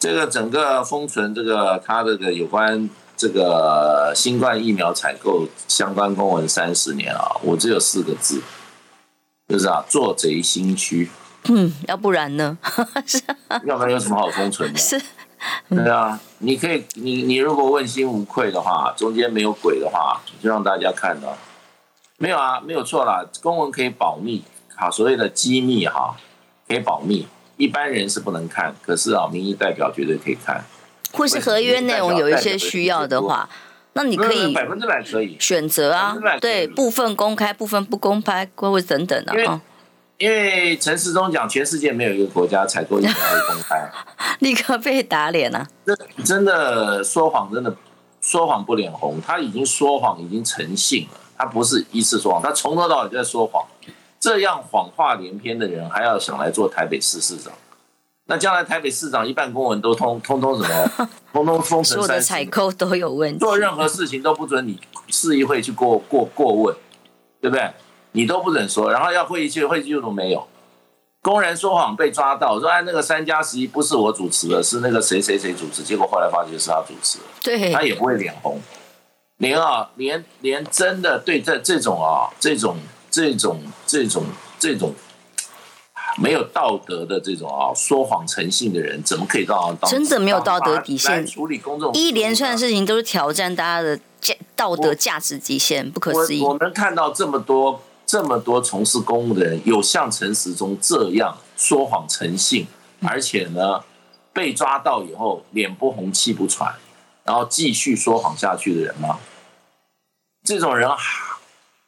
[0.00, 8.40] 这个整个封存，这个他这个有关这个新冠疫苗采购相关公文三十年啊，我只有四个字，
[9.46, 11.10] 就是啊，做贼心虚。
[11.50, 12.56] 嗯，要不然呢？
[13.04, 13.20] 是
[13.66, 14.78] 要不然有什么好封存的？
[14.80, 14.98] 是，
[15.68, 21.36] 对啊，你可以，你你如果问心无愧的话，中间没有鬼的话，就让大家看到，
[22.16, 24.42] 没有啊，没有错啦，公文可以保密，
[24.74, 26.16] 好，所谓的机密哈，
[26.66, 27.26] 可以保密。
[27.60, 30.64] 一般人是不能看，可是啊，民意代表绝对可以看。
[31.12, 33.48] 或是合约内容有一些需要的话，
[33.92, 39.60] 那你可以百分之百可以选择啊，对，部分公开，部分不公开，或者等等的啊。
[40.18, 43.90] 因为陈世忠讲，全世界没有一个国家采购疫苗会公开，
[44.40, 45.66] 立刻被打脸啊！
[45.84, 47.74] 真真的说谎，真的
[48.20, 49.20] 说谎不脸红。
[49.26, 51.20] 他已经说谎，已经成性了。
[51.36, 53.64] 他不是一次说谎，他从头到尾就在说谎。
[54.20, 57.50] 这样谎话连篇的人，还要想来做台北市市长？
[58.26, 61.08] 那将来台北市长一半公文都通通通什么？
[61.32, 61.94] 通通封城。
[61.94, 63.38] 所有的采购都有问题。
[63.38, 64.78] 做任何事情都不准你
[65.08, 66.76] 市议会去过过过问，
[67.40, 67.70] 对不对？
[68.12, 70.46] 你都不准说，然后要会议记会议记录都没有。
[71.22, 78.60] 公然说谎被抓到，说哎那个三加十一不是我主持的，是那个谁谁谁主持，结果后来发觉是他主持的，对，他也不会脸红，
[79.38, 82.76] 连啊连连真的对这这种啊这种。
[83.10, 84.24] 这种这种
[84.58, 84.94] 这种
[86.18, 96.42] 没有道德的这种啊说谎成性的人，怎么可以让他当真的没有道德底线处理公众一连串的事情都是挑战大家的价道德价值极限，不可思议。
[96.42, 102.66] 我们看到这么多这么多从事公务的人，有像陈时中这样说谎成性，
[103.02, 103.84] 而且呢
[104.32, 106.74] 被抓到以后脸不红气不喘，
[107.24, 109.18] 然后继续说谎下去的人吗？
[110.44, 110.90] 这种人。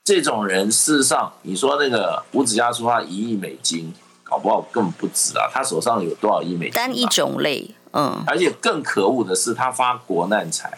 [0.05, 3.93] 这种人，事实上，你说那个吴子嘉说他一亿美金，
[4.25, 5.49] 搞不好根本不止啊！
[5.53, 6.73] 他手上有多少亿美金？
[6.73, 8.21] 单一种类，嗯。
[8.27, 10.77] 而且更可恶的是，他发国难财，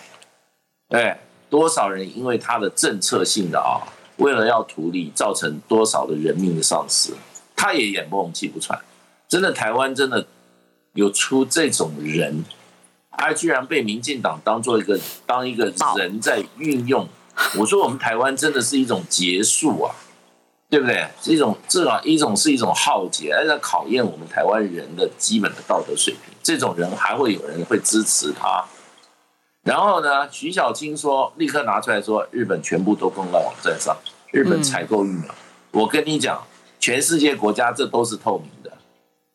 [0.90, 1.16] 对，
[1.48, 3.80] 多少人因为他的政策性的啊，
[4.18, 7.14] 为了要图利，造成多少的人命的丧失，
[7.56, 8.78] 他也眼不红气不喘。
[9.26, 10.26] 真的，台湾真的
[10.92, 12.44] 有出这种人，
[13.10, 17.08] 他居然被民进党当做一个当一个人在运用。
[17.58, 19.94] 我说我们台湾真的是一种结束啊，
[20.70, 21.06] 对不对？
[21.20, 26.34] 是一种至少一种是一种浩劫，而在考验我们台湾人的基本的道德水平。
[26.42, 28.62] 这种人还会有人会支持他，
[29.62, 33.96] 然后呢，徐小青说，立刻拿出来说，日本全部都公告网站上，
[34.30, 35.24] 日本采购疫苗。
[35.24, 35.34] 嗯、
[35.70, 36.44] 我跟你讲，
[36.78, 38.70] 全世界国家这都是透明的，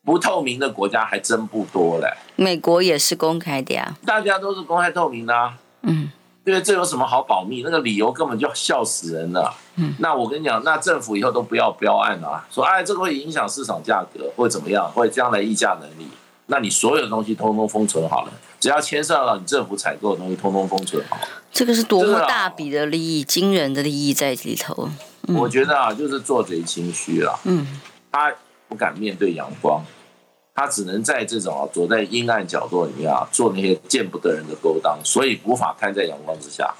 [0.06, 2.14] 不透明的国家还真不多嘞。
[2.36, 5.58] 美国也是公开的呀，大家都是公开透明的、啊。
[5.82, 6.12] 嗯，
[6.50, 7.62] 因为这有什么好保密？
[7.64, 9.54] 那个理由根本就笑死人了。
[9.76, 16.08] 嗯，那我跟你讲，那政府以后都不要标案了、啊，说哎，这个会影响市场价格，或者怎么样，或者将来议价能力。
[16.48, 21.20] 那你所有的东西通通封存好了，只要牵涉到你政府采购的东西，通通封存好。
[21.52, 24.90] 这个是多么大笔的利益，惊人的利益在里头。
[25.28, 27.40] 嗯、我觉得啊，就是做贼心虚了。
[27.44, 27.80] 嗯，
[28.12, 28.34] 他
[28.68, 29.84] 不敢面对阳光，
[30.60, 36.76] 他只能在这种啊，躲在阴暗角落里面啊，做那些见不得人的勾当，所以无法摊在阳光之下。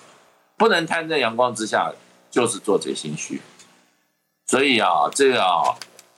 [0.58, 1.94] 不能摊在阳光之下，
[2.30, 3.42] 就是做贼心虚。
[4.48, 5.78] 所以啊，这个啊，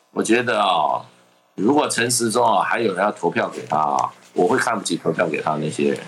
[0.09, 1.05] 我觉得啊。
[1.53, 5.99] 如果陈时中啊，还有人要投票给他啊，我会看不起投票给他那些人。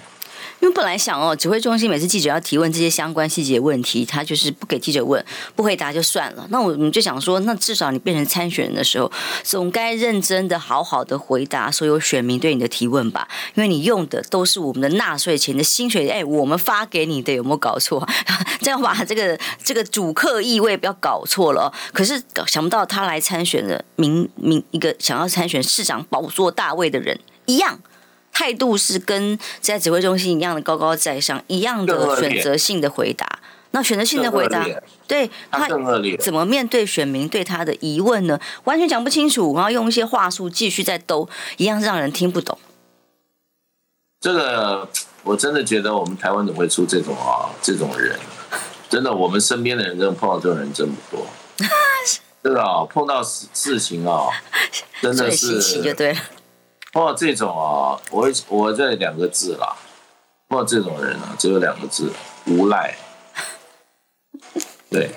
[0.64, 5.24] 因为本来想哦，指挥中心每次记者要提问这些相关细节问题，他就是不给记者问，
[5.58, 6.48] 不回答就算了。
[6.52, 9.12] 那我们就想说，那至少你变成参选人的时候，
[9.44, 13.28] 总该认真的、好好的回答所有选民对你的提问吧？
[13.56, 18.08] 因为你用的都是我们的纳税钱的薪水，哎，我们发给你的，有没有搞错？
[18.64, 21.68] 这样把这个这个主客意味不要搞错了哦。
[21.92, 27.78] 可是想不到他来参选的民民一个想要参选市长宝座大位的人一样。
[28.34, 33.40] 态度是跟在指挥中心一样的高高在上，一样的选择性的回答。
[33.76, 34.68] 那选择性的回答，
[35.08, 35.68] 对他
[36.20, 38.40] 怎么面对选民对他的疑问呢？
[38.66, 42.58] 完全讲不清楚，然后用一些话术继续在兜，一样是让人听不懂。
[44.20, 44.88] 这个
[45.24, 48.20] 我真的觉得我们台湾怎么会出这种啊这种人？
[48.90, 51.28] 真的，我们身边的人真的碰到这种人真不多。
[52.44, 54.28] 真的啊，碰到事事情啊，
[55.02, 56.20] 真的是稀奇就对了。
[56.94, 59.76] 碰到这种啊，我我这两个字啦，
[60.48, 62.14] 碰到这种人啊，只有两个字：
[62.46, 62.96] 无赖。
[64.92, 65.10] 对，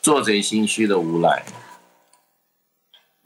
[0.00, 1.44] 做贼心虚的无赖。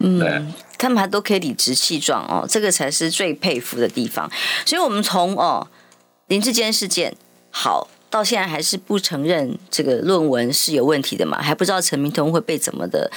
[0.01, 0.43] 嗯，对，
[0.77, 4.29] 他们还都可以理直气壮哦，这个才是最佩服的地方。
[4.67, 5.69] 所以，我们从哦
[6.27, 7.17] 林志坚事件
[7.53, 13.09] 好到现在还是不承认这个论文是有问题的嘛，还不知道陈明通会被怎么的。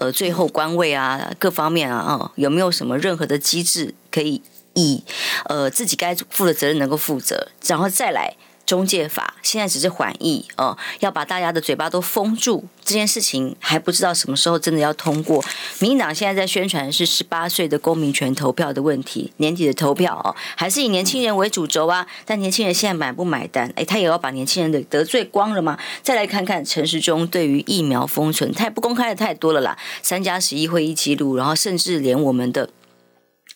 [0.00, 5.04] 呃，最后官位啊，各方面啊，啊、哦，有没有什么任何的机制可以以
[5.44, 8.34] 呃自己该负的责任能够负责，然后再来。
[8.70, 12.64] 中介法现在只是缓议哦，要把大家的嘴巴都封住。
[12.84, 15.44] 这件事情还不知道什么时候真的要通过。
[15.80, 22.06] 民进党现在在宣传是十八岁的公民权投票的问题，年底的投票哦，还是以年轻人为主轴啊？
[22.24, 23.68] 但年轻人现在买不买单？
[23.74, 25.76] 哎，他也要把年轻人的得罪光了吗？
[26.04, 29.76] 再来看看陈时中对于疫苗封存，太不公开的太多了啦。
[30.00, 32.70] 三加十一会议记录，然后甚至连我们的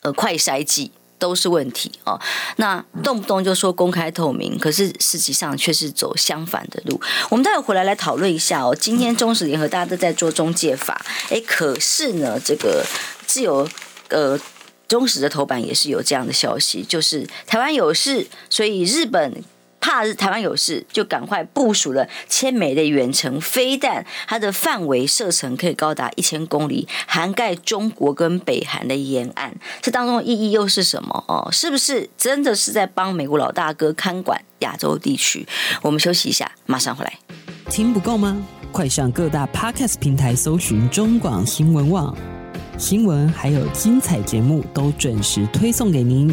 [0.03, 0.91] 呃快筛剂。
[1.25, 2.21] 都是问题哦。
[2.57, 7.01] 那动不动就说公开透明，可是实际上却是走相反的路。
[7.31, 8.77] 我们待会回来来讨论一下哦。
[8.79, 12.85] 今天中时联合大家都在做中介法，哎，可是呢，这个
[13.27, 13.67] 自由
[14.09, 14.39] 呃
[14.87, 19.43] 中时的头版也是有这样的消息，就是台湾有事，所以日本。
[19.85, 29.55] 怕是台湾有事，就赶快部署了千枚的远程飞弹，它的范围射程可以高达一千公里，涵盖中国跟北韩的沿岸。
[29.83, 31.23] 这当中的意义又是什么？
[31.29, 35.47] 哦，是不是真的是在帮美国老大哥看管亚洲地区？
[35.83, 37.13] 我们休息一下，马上回来。
[37.69, 38.43] 听不够吗？
[38.73, 42.17] 快上各大 Podcast 平台搜寻中广新闻网
[42.79, 46.33] 新闻，还有精彩节目都准时推送给您。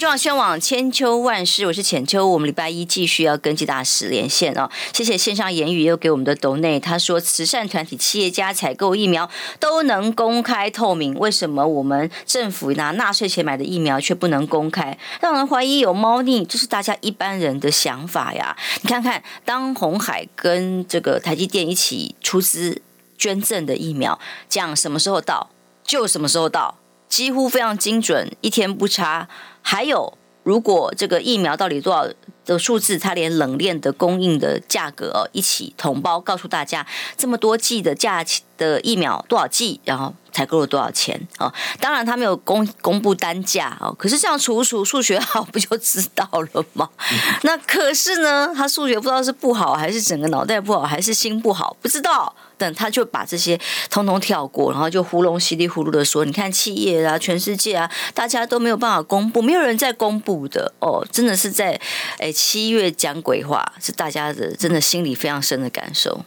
[0.00, 2.26] 中广宣网千秋万世，我是浅秋。
[2.26, 4.70] 我们礼拜一继续要跟暨大使连线哦。
[4.94, 14.96] 谢谢线上言语又给我们的斗内，他说慈善团体、企业家采购疫苗都能公开透明，为什么我们政府拿纳税钱买的疫苗却不能公开？
[15.20, 18.56] 让人怀疑有猫腻，这是大家一般人的想法呀。
[18.80, 22.80] 你看看，当红海跟这个台积电一起出资
[23.18, 25.50] 捐赠的疫苗，讲什么时候到
[25.84, 26.78] 就什么时候到。
[27.10, 29.28] 几乎非常精准，一天不差。
[29.62, 32.08] 还有，如果这个疫苗到底多少
[32.44, 36.86] 的数字，它连冷链的供应的价格一起同包告诉大家，
[37.16, 41.50] 这么多剂的价钱的疫苗多少剂，然后采购了多少钱哦。
[41.80, 46.90] 当然他没有公公布单价哦，可是这样除除数学好不就知道了吗？
[47.10, 52.34] 嗯、那可是呢，他数学不知道是不好还是整个脑袋不好还是心不好，不知道。
[52.60, 53.58] 等他就把这些
[53.88, 61.80] 通通跳过，然后就糊弄稀里糊涂的说：“你看企业啊，全世界啊，大家都没有办法公布，没有人在公布的哦，真的是在
[62.18, 66.20] 哎七月讲鬼话，是大家的真的心里非常深的感受。”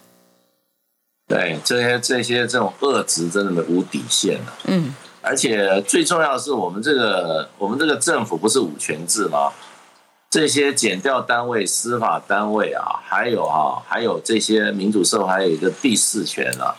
[1.33, 4.53] 对，这些这些这种恶质真的无底线了。
[4.65, 9.51] 嗯，而且最重要的是，我们这个我们这个政府不是五权制吗？
[10.29, 16.75] 这些检调单位、司法单位啊，还有啊，还有这些民主社会，还有一个第四权啊，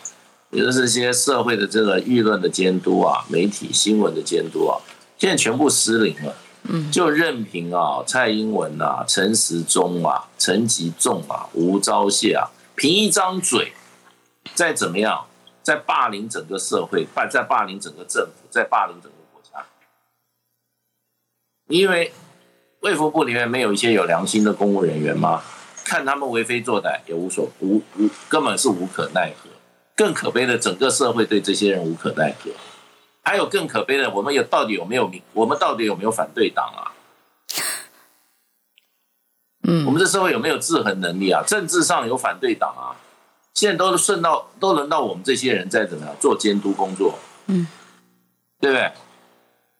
[0.51, 4.79] 也就是这些社会的这个舆论的监督啊，媒体新闻的监督啊，
[5.17, 6.33] 现在全部失灵了。
[6.63, 13.71] 嗯，就任凭啊，蔡英文啊、陈时中啊、陈吉仲啊、吴钊燮啊，凭一张嘴，
[14.55, 15.27] 再怎么样，
[15.61, 19.63] 在霸凌整个社会，霸在霸凌整个政府，在霸凌整个国家，
[21.67, 22.11] 因为。
[22.81, 25.41] 卫福部里面没有一些有良心的公务人员吗？
[25.83, 29.49] 看他们为非作歹也无所无无，根本是无可奈何。
[29.95, 32.51] 更可悲的，整个社会对这些人无可奈何。
[33.23, 35.19] 还有更可悲的，我们有到底有没有民？
[35.33, 36.93] 我们到底有没有反对党啊？
[39.63, 41.41] 嗯，我们这社会有没有制衡能力啊？
[41.41, 42.93] 政治上有反对党啊？
[43.55, 47.17] 现在都顺到都轮到我们这些人在怎么样做监督工作？
[47.47, 47.65] 嗯，
[48.59, 48.91] 对不对？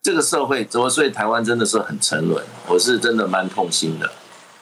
[0.02, 4.10] 这个社会怎么，所以台湾真的是很沉沦，我是真的蛮痛心的。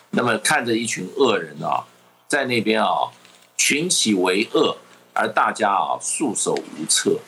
[0.09, 1.85] 那么看着一群恶人啊，
[2.27, 3.11] 在那边啊
[3.55, 4.77] 群起为恶，
[5.13, 7.19] 而大家啊束手无策。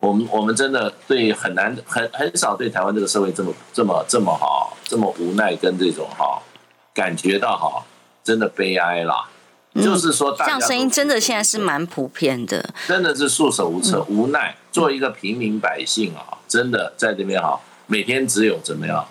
[0.00, 6.42] 我们我们真的对很难很很少对台湾这个社会这么这么这么好，这么无奈跟这种哈
[6.92, 7.86] 感觉到哈
[8.24, 9.28] 真的悲哀啦。
[9.74, 14.56] 嗯、就是说，这样声音真的现在是蛮普遍的，真的是束手无策、无奈。
[14.70, 19.06] 做一个平民百姓啊，真的在这边哈，每天只有怎么样？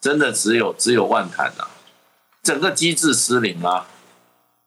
[0.00, 1.64] 真的只有只有万谈呐，
[2.42, 3.86] 整个机制失灵啊！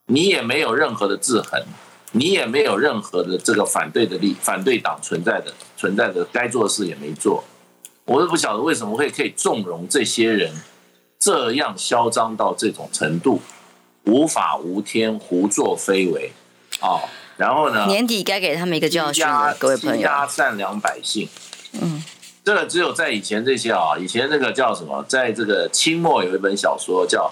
[0.08, 1.64] 你也没有任何的制衡，
[2.12, 7.44] 你也没有任何的这个反对的力，反对党存在的存在的该做的事也没做。
[8.06, 10.52] 我都不晓得为什么会可以纵容这些人
[11.20, 13.42] 这样嚣张到这种程度。
[14.06, 16.34] 无法无天，胡作非为，
[16.82, 17.02] 哦，
[17.38, 17.86] 然后呢？
[17.88, 20.02] 年底该给他们一个教训了，各位朋友。
[20.02, 21.30] 压善良百姓，
[21.74, 22.04] 嗯，
[22.44, 27.32] 这个只有在以前这些啊，以前那个叫什么，在这个清末有一本小说叫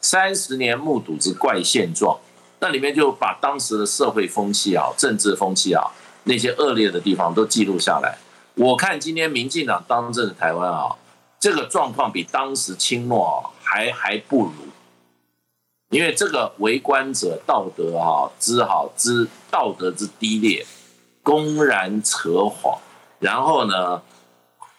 [0.00, 2.16] 三十年目睹之怪现状》，
[2.60, 5.90] 那里面就把当时的社会风气啊、政治风气啊
[6.24, 8.16] 那些恶劣的地方都记录下来。
[8.54, 10.94] 我看今天民进党当政的台湾啊，
[11.40, 14.52] 这个状况比当时清末啊还还不如。
[15.92, 20.66] 因为这个为官者道德啊之好之道德之低劣，
[21.22, 22.78] 公然扯谎，
[23.18, 24.00] 然后呢，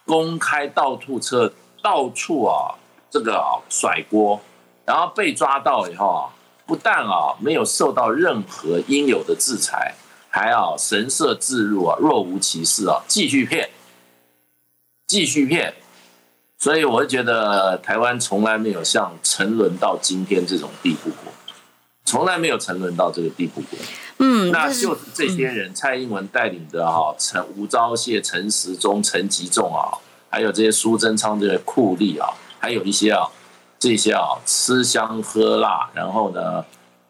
[0.08, 1.54] 公开到处扯
[1.84, 2.74] 到处啊
[3.12, 4.42] 这个啊甩锅，
[4.86, 6.34] 然后被抓到以后啊，
[6.66, 9.94] 不但啊没有受到任何应有的制裁，
[10.30, 13.70] 还啊神色自若啊若无其事啊继续骗，
[15.06, 15.76] 继续骗。
[16.64, 21.34] 所以我会觉得台湾从来没有像沉沦到今天这种地步过，
[22.06, 23.78] 从来没有沉沦到这个地步过。
[24.20, 29.92] 嗯，那就是这些人，蔡英文带领的哈，陈吴钊燮、陈时中、陈吉仲啊，
[30.30, 33.28] 还有这些苏贞昌这些酷吏啊，还有一些啊，
[33.78, 36.64] 这些啊吃香喝辣，然后呢，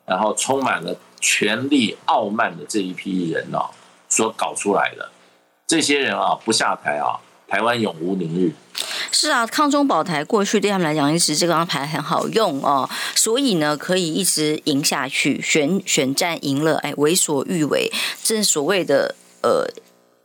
[0.07, 3.69] 然后充满了权力傲慢的这一批人啊，
[4.09, 5.11] 所搞出来的
[5.67, 7.21] 这些人啊，不下台啊，
[7.53, 8.51] 台湾永无宁日。
[9.11, 17.91] 是啊，抗中保台过去对他们来讲一直这张牌很好用哦，所以呢可以一直赢下去，选选战赢了，哎，为所欲为，
[18.23, 19.69] 正所谓的呃，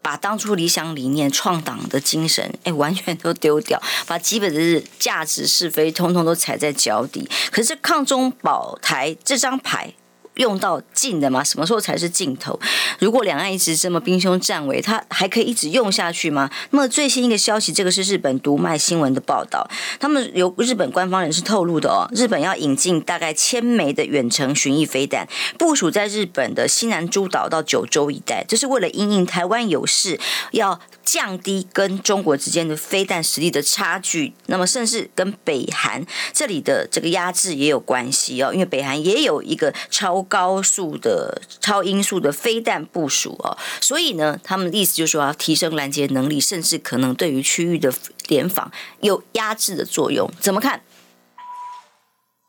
[0.01, 7.29] 把当初理想理念、创党的精神，哎，完全都丢掉，把基本的价值是非通通都踩在脚底。
[7.53, 9.93] 可是抗中保台这张牌。
[10.39, 11.45] 用到尽的吗？
[11.45, 12.59] 什么时候才是尽头？
[12.99, 16.51] 如果两岸一直这么兵凶战危，它还可以一直用下去吗？
[16.71, 19.69] 那么最新一个消息，这个是日本读卖新闻的报道，
[20.01, 25.29] 他们由日本官方人士透露的哦，日本要引进大概千枚的远程巡弋飞弹，
[25.59, 30.19] 部署在日本的西南诸岛到九州一带，这是为了因应台湾有事
[30.53, 30.81] 要。
[31.09, 47.93] 降低跟中国之间的飞弹实力的差距，那么甚至跟北韩这里的这个压制也有关系哦，因为北韩也有一个超高速的超音速的飞弹部署哦，所以呢，他们的意思就是说要提升拦截能力，甚至可能对于区域的
[48.29, 48.71] 联防
[49.01, 50.83] 有压制的作用，怎么看？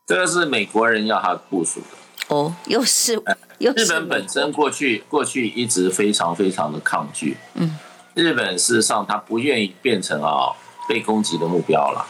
[0.05, 3.21] 这个是美国人要他部署的哦，又是
[3.59, 3.85] 又是。
[3.85, 7.37] 日本本身过去过去一直非常非常的抗拒。
[7.55, 7.77] 嗯。
[8.15, 10.51] 日本事实上他不愿意变成啊
[10.89, 12.05] 被攻击的目标了。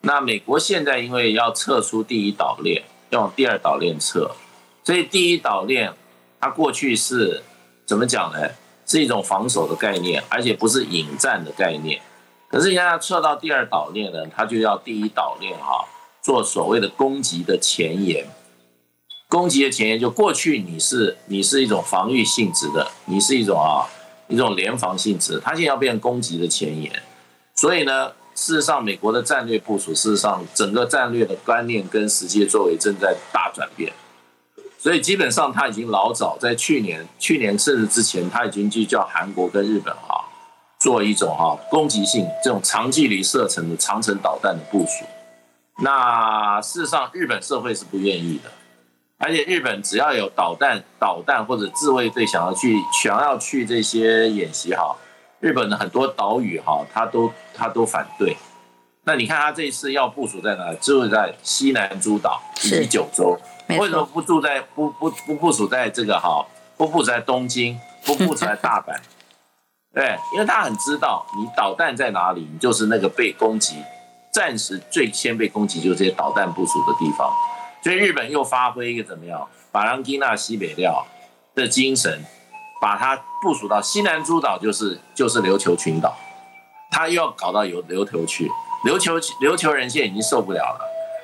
[0.00, 4.30] 那美国现在因为要撤出第一岛链，要往第二岛链撤，
[4.82, 5.92] 所以第一岛链
[6.40, 7.42] 它过去是
[7.86, 8.48] 怎么讲呢？
[8.86, 12.00] 是一种防守的概念，而且不是引战的概念。
[12.48, 15.86] 可是现在撤到第二岛链呢，它就要第一岛链哈
[16.20, 18.26] 做所谓的攻击的前沿。
[19.28, 23.86] 攻击的前沿就过去你是你是一种防御性质的，你是一种啊
[24.26, 26.90] 一种联防性质，它现在要变攻击的前沿。
[27.54, 33.92] 所以呢，事实上美国的战略部署，事实上整个战略的观念跟实际作为正在大转变。
[34.82, 40.24] 所以基本上他已经老早在去年去年甚至之前，他已经去叫韩国跟日本哈
[40.78, 45.04] 做一种哈攻击性这种长距离射程的长程导弹的部署。
[45.82, 48.50] 那事实上日本社会是不愿意的。
[49.18, 54.96] 而且日本只要有导弹、导弹或者自卫队想要去想要去这些演习哈，
[55.40, 58.34] 日本的很多岛屿哈，他都他都反对。
[59.04, 60.72] 那你看他这一次要部署在哪？
[60.74, 63.38] 就是在西南诸岛以及九州。
[63.68, 66.44] 为什么不住在不不不部署在这个哈？
[66.76, 68.96] 不部署在东京，不部署在大阪？
[69.94, 73.76] 对，因为他很知道你导弹在哪里，你就是那个被攻击，
[74.32, 77.32] 暂时最先被攻击就是这些导弹部署的地方。
[77.82, 81.06] 所以日本又发挥一个怎么样，把兰基纳西北料
[81.54, 82.24] 的精神，
[82.80, 86.14] 把它部署到西南诸岛，就是就是琉球群岛，
[86.90, 88.50] 他又要搞到有琉球去，
[88.84, 90.80] 琉球琉球人现在已经受不了了。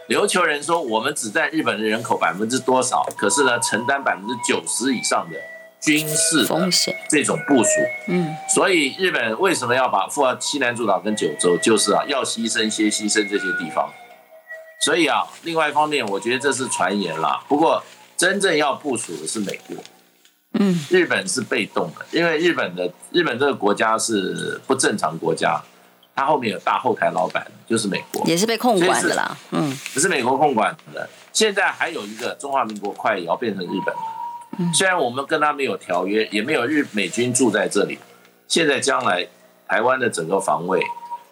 [0.09, 5.37] 琉球人说，我们只占日本的人口百分之多少，可是呢，承担百分之九十以上的
[5.81, 7.71] 军事风险这种部署。
[8.09, 13.91] 嗯，所以日本为什么要把赴西南诸岛跟九州，就是啊，要牺牲些牺牲这些地方。
[14.81, 17.43] 所以啊，另外一方面，我觉得这是传言啦。
[17.49, 17.83] 不过，
[18.17, 19.77] 真正要部署的是美国，
[20.53, 25.61] 嗯，日本是被动的，因为日本的日本这个国家是不正常国家，
[26.17, 31.09] 它后面有大后台老板，就是美国，也是被控管的啦，嗯，只是美国控管的。
[31.33, 37.99] 现在还有一个中华民国快也要变成日本了，虽然我们跟他没有条约，也没有日美军住在这里，
[38.49, 39.29] 现在将来
[39.69, 40.83] 台湾的整个防卫，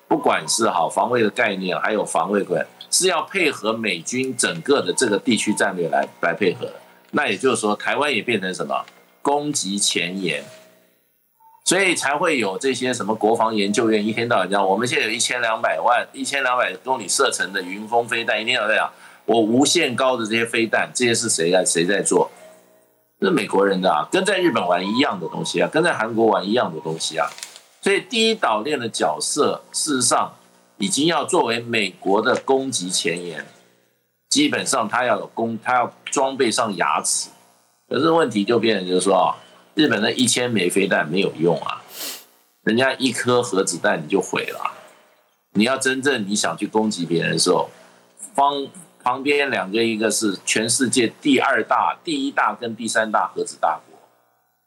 [0.06, 2.64] 不管是好防卫的概念，还有防卫观。
[2.90, 6.70] 是要配合美军整个的这个地区战略来来配合，
[7.10, 8.84] 那也就是说，台湾也变成什么？
[9.20, 10.44] 攻击前沿，
[11.64, 18.92] 所以才会有这些什么国防研究院一天到晚讲，我们现在有一千两百万、一千两百公里射程的云峰飞弹，一天到晚讲
[19.24, 22.30] 我无限高的这些飞弹，这些是谁在谁在做？
[23.20, 27.28] 是美国人的啊，跟在日本玩一样的东西啊，跟在韩国玩一样的东西啊，
[27.80, 30.34] 所以第一岛链的角色，事实上。
[30.76, 33.46] 已经要作为美国的攻击前沿，
[34.28, 37.30] 基本上他要有攻，他要装备上牙齿。
[37.88, 39.38] 可是问题就变成就是说啊，
[39.74, 41.82] 日本的一千枚飞弹没有用啊，
[42.62, 44.72] 人家一颗核子弹你就毁了。
[45.54, 47.70] 你要真正你想去攻击别人的时候，
[48.34, 48.66] 方
[49.02, 53.98] 旁边两个，一个是全世界第二大、第一大跟第三大核子大国，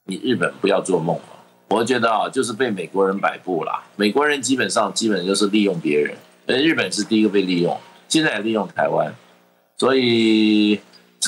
[0.06, 1.24] 你日本不要做梦了。
[1.70, 3.84] 我觉得啊，就是被美国人摆布了。
[3.98, 6.16] 美国人基本上基本就是利用别人，
[6.48, 7.78] 而日本是第一个被利用，
[8.08, 9.14] 现在也利用台湾。
[9.78, 10.80] 所以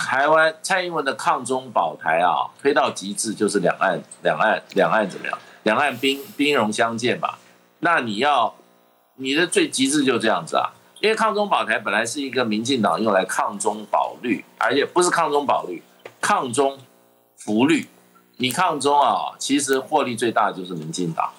[0.01, 5.37] 台湾蔡英文的抗中保台啊，推到极致就是两岸两岸两岸怎么样？
[5.63, 7.37] 两岸兵兵戎相见吧。
[7.79, 8.55] 那你要
[9.15, 10.71] 你的最极致就这样子啊，
[11.01, 15.83] 因为抗中保台本来是一个民进党用来抗中保绿，而且不是抗中保绿，
[16.19, 16.79] 抗中
[17.37, 17.87] 扶绿。
[18.37, 21.29] 你抗中啊，其实获利最大的就是民进党。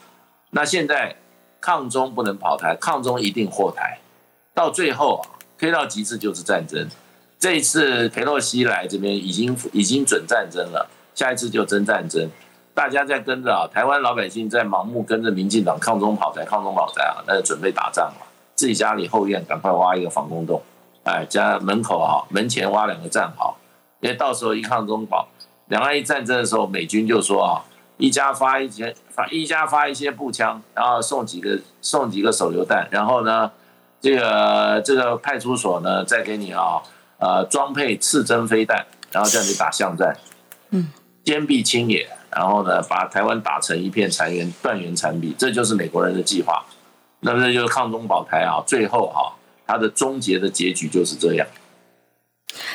[0.51, 1.17] 那现在
[1.61, 3.99] 抗中不能保台，抗中一定祸台。
[4.55, 6.89] 到最后啊，推到极致就是战争。
[7.41, 12.29] 这一次裴洛西来这边已经已经准战争了，下一次就真战争。
[12.75, 18.27] 大家在跟着啊，台湾老百姓在盲目跟着民进党抗中保台，抗中保台啊，那就准备打仗了。
[18.55, 20.61] 自己家里后院赶快挖一个防空洞，
[21.05, 23.57] 哎，家门口啊门前挖两个战壕，
[24.01, 25.27] 因为到时候一抗中保。
[25.69, 27.65] 两岸一战争的时候，美军就说啊，
[27.97, 33.51] 一家发一些发一家发一些步枪，然后送几个送几个手榴弹，然后呢，
[33.99, 36.83] 这个这个派出所呢再给你啊
[37.21, 40.17] 呃装配刺针飞弹，然后叫你打巷战，
[40.71, 40.89] 嗯，
[41.23, 46.65] 坚壁清野，然后呢把台湾打成一片残垣断垣残壁，这就是美国人的计划。
[47.21, 51.47] 那么这就是抗中保台啊，最后、啊、它的终结的结局就是这样。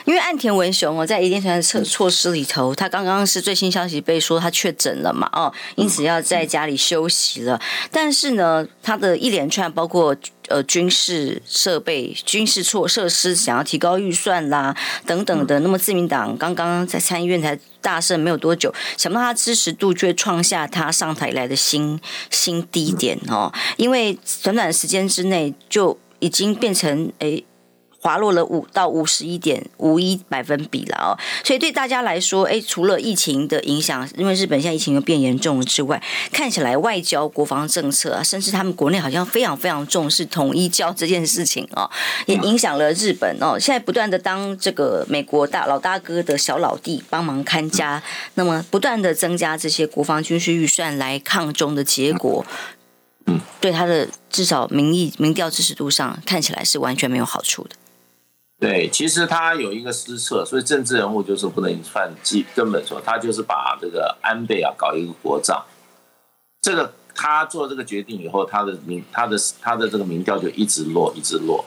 [0.06, 7.60] 因为岸田文雄哦，在一定程的措措施里头，他刚刚是最新消息被说他确诊了嘛，哦，因此要在家里休息了。
[7.92, 10.16] 但是呢，他的一连串包括
[10.48, 15.60] 呃军事设备、军事措设施想要提高预算啦等等的。
[15.62, 22.00] 那么自民党刚刚在参议院才大胜没有多久，想不到他支持度却创下他上台以来的新
[22.30, 27.44] 新低点哦，因为短短时间之内就已经变成诶。
[28.06, 36.00] 滑落了五到五十一点五一百分比了哦，所以对大家来说，哎，除了疫情的影响，因为日本现在疫情又变严重了之外，
[36.32, 41.90] 看起来外交、国防政策啊，甚至他们国内好像非常非常重视统一教这件事情哦，
[42.28, 43.58] 也影响了日本哦。
[43.60, 48.04] 现在不断的当这个美国大老大哥的小老弟帮忙看家，
[48.36, 52.46] 那么不断的增加这些国防军事预算来抗中的结果，
[53.26, 57.72] 嗯，对他的至少民意民调支持度上看起来是完全没有好处的。
[58.58, 65.62] 对，其实他有一个失策，所以政治人物就是不能犯基根本说，他就是把这个安倍啊搞一个国葬。
[66.62, 71.66] 这个他做这个决定以后，他的民他的他的这个民调就一直落，一直落。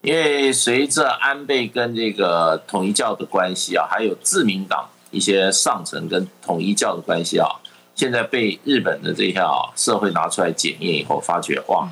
[0.00, 7.48] 因为随着安倍跟这个统一教的关系啊，还有自民党一些上层跟统一教的关系啊，
[7.96, 11.88] 现在被日本的这些啊社会拿出来检验以后，发觉哇，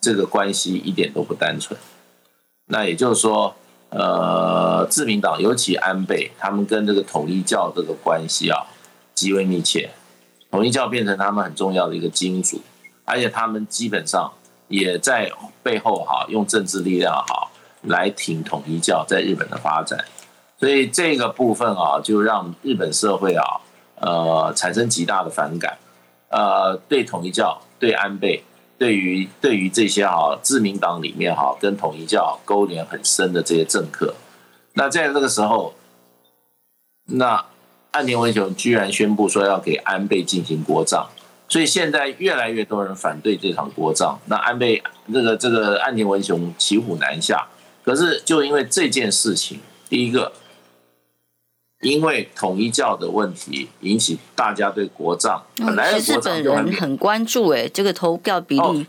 [0.00, 1.78] 这个关系一点都不单纯。
[2.66, 3.56] 那也就是说。
[3.90, 8.64] 呃，自民党尤其安倍，他们跟这个统一教这个关系啊
[9.14, 9.90] 极为密切，
[10.48, 12.62] 统一教变成他们很重要的一个金主，
[13.04, 14.32] 而且他们基本上
[14.68, 15.32] 也在
[15.62, 17.50] 背后哈用政治力量哈
[17.82, 20.04] 来挺统一教在日本的发展，
[20.60, 23.60] 所以这个部分啊就让日本社会啊
[23.96, 25.76] 呃产生极大的反感，
[26.28, 28.44] 呃对统一教对安倍。
[28.80, 34.14] 对于对于这些哈自民党里面哈跟统一教勾连很深的这些政客，
[34.72, 35.74] 那在这个时候，
[37.04, 37.44] 那
[37.90, 41.08] 岸田文雄居然宣布说要给安倍进行国葬，
[41.46, 44.18] 所以现在越来越多人反对这场国葬。
[44.24, 47.48] 那安倍这个这个岸田文雄骑虎难下，
[47.84, 49.60] 可是就因为这件事情，
[49.90, 50.32] 第一个。
[51.80, 58.86] 因为统一教的问题引起大家对国葬，本来日本人很关注哎，这个投票比例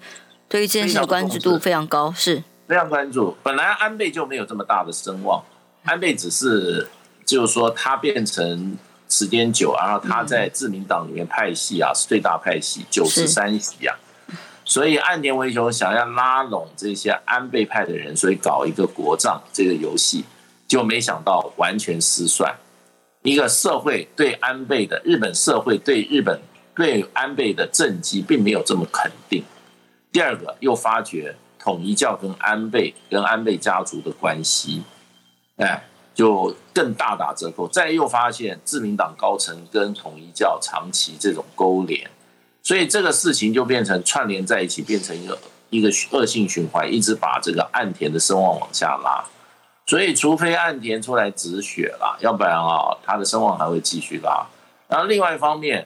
[0.50, 3.38] 对于这件事关注度非常高，是非常关注。
[3.42, 5.42] 本来安倍就没有这么大的声望，
[5.84, 6.90] 安倍只是
[7.26, 8.78] 就是说他变成
[9.08, 13.96] 时间久，然后他在自民党里面派系啊是最大派系九十三席啊，
[14.66, 20.26] 所以岸田文雄想要拉拢这些安倍派的人，所以搞一个国葬这个游戏，
[20.68, 22.54] 就没想到完全失算。
[23.24, 26.40] 一个社会对安倍的日本社会对日本
[26.76, 29.44] 对安倍的政绩并没有这么肯定。
[30.12, 34.82] 第二个又发觉统一教跟安倍跟安倍家族的关系，
[35.58, 35.84] 哎，
[36.16, 37.68] 就更大打折扣。
[37.68, 42.10] 再又发现自民党高层跟统一教长期这种勾连，
[42.64, 45.38] 所以这个事情就变成串联在一起，变成一个
[45.70, 49.24] 一个恶性循环，一直把这个岸田的声望往下拉。
[49.92, 54.48] 所以，除非岸田出来止血了，要不然啊，他的声望还会继续拉。
[54.88, 55.86] 然后，另外一方面，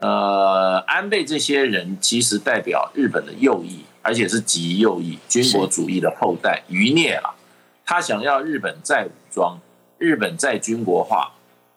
[0.00, 7.32] 呃，安倍这些人其实代表日本的右翼，而且是极右翼军国主义的后代余孽了。
[7.86, 9.60] 他想要日本再武装，
[9.98, 11.33] 日本再军国化。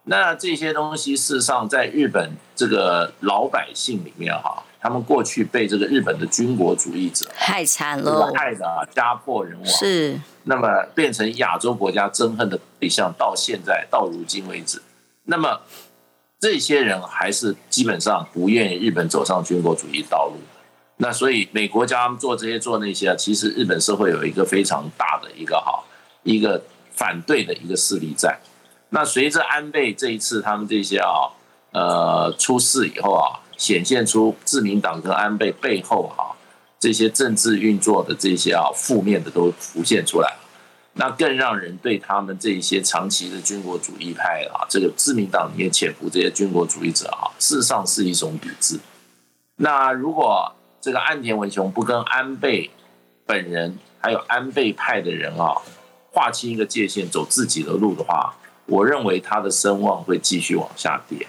[0.10, 9.66] 那这些东西，事实上在日本这个老百姓里面哈，他们过去被这个日本的军国主义者害惨了，害的啊家破人亡。
[9.66, 10.18] 是。
[10.44, 14.82] 那么变成亚洲国家憎恨的对象，到现在到如今为止，
[15.26, 15.60] 那么
[16.40, 20.40] 这些人还是基本上不愿意日本走上军国主义道路。
[21.00, 25.84] 那所以美国叫他们做这些做那些啊，其实日本社会有一个非常大的一个哈
[26.24, 28.40] 一个反对的一个势力在。
[28.90, 31.32] 那随着安倍这一次他们这些啊
[31.72, 36.36] 呃出事以后啊，显现出自民党跟安倍背后啊。
[36.80, 40.36] 这些政治运作的这些啊负面的都浮现出来，
[40.94, 48.80] 那更让人对他们这一些长期的军国主义派啊，这个自民党里面潜伏这些军国主义者啊，事实上是一种抵制。
[49.56, 52.70] 那如果这个岸田文雄不跟安倍
[53.26, 55.56] 本人还有安倍派的人啊
[56.12, 58.36] 划清一个界限，走自己的路的话，
[58.68, 61.28] 我认为他的声望会继续往下跌。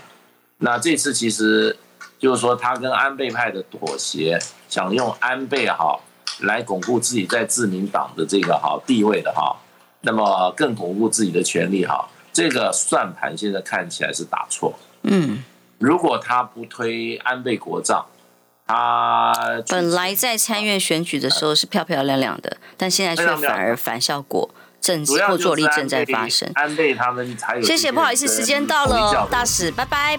[0.59, 1.77] 那这次其实。
[2.21, 4.37] 就是说，他跟安倍派的妥协，
[4.69, 6.01] 想用安倍哈
[6.41, 9.55] 来巩固自己在自民党的这个哈地位的哈，
[10.01, 14.75] 那么更巩固自己的权利哈，这个算盘现在看起来是打错。
[15.05, 15.45] 嗯，
[15.79, 18.07] 如果他不推安倍国葬，
[18.67, 24.51] 他本来在参院选举的时候是漂漂亮亮的，但现在却反而反效果。
[24.81, 26.51] 正后坐力正在发生。
[26.55, 27.63] 安倍他们才有。
[27.63, 30.19] 谢谢，不好意思，时间到了，大使，拜拜。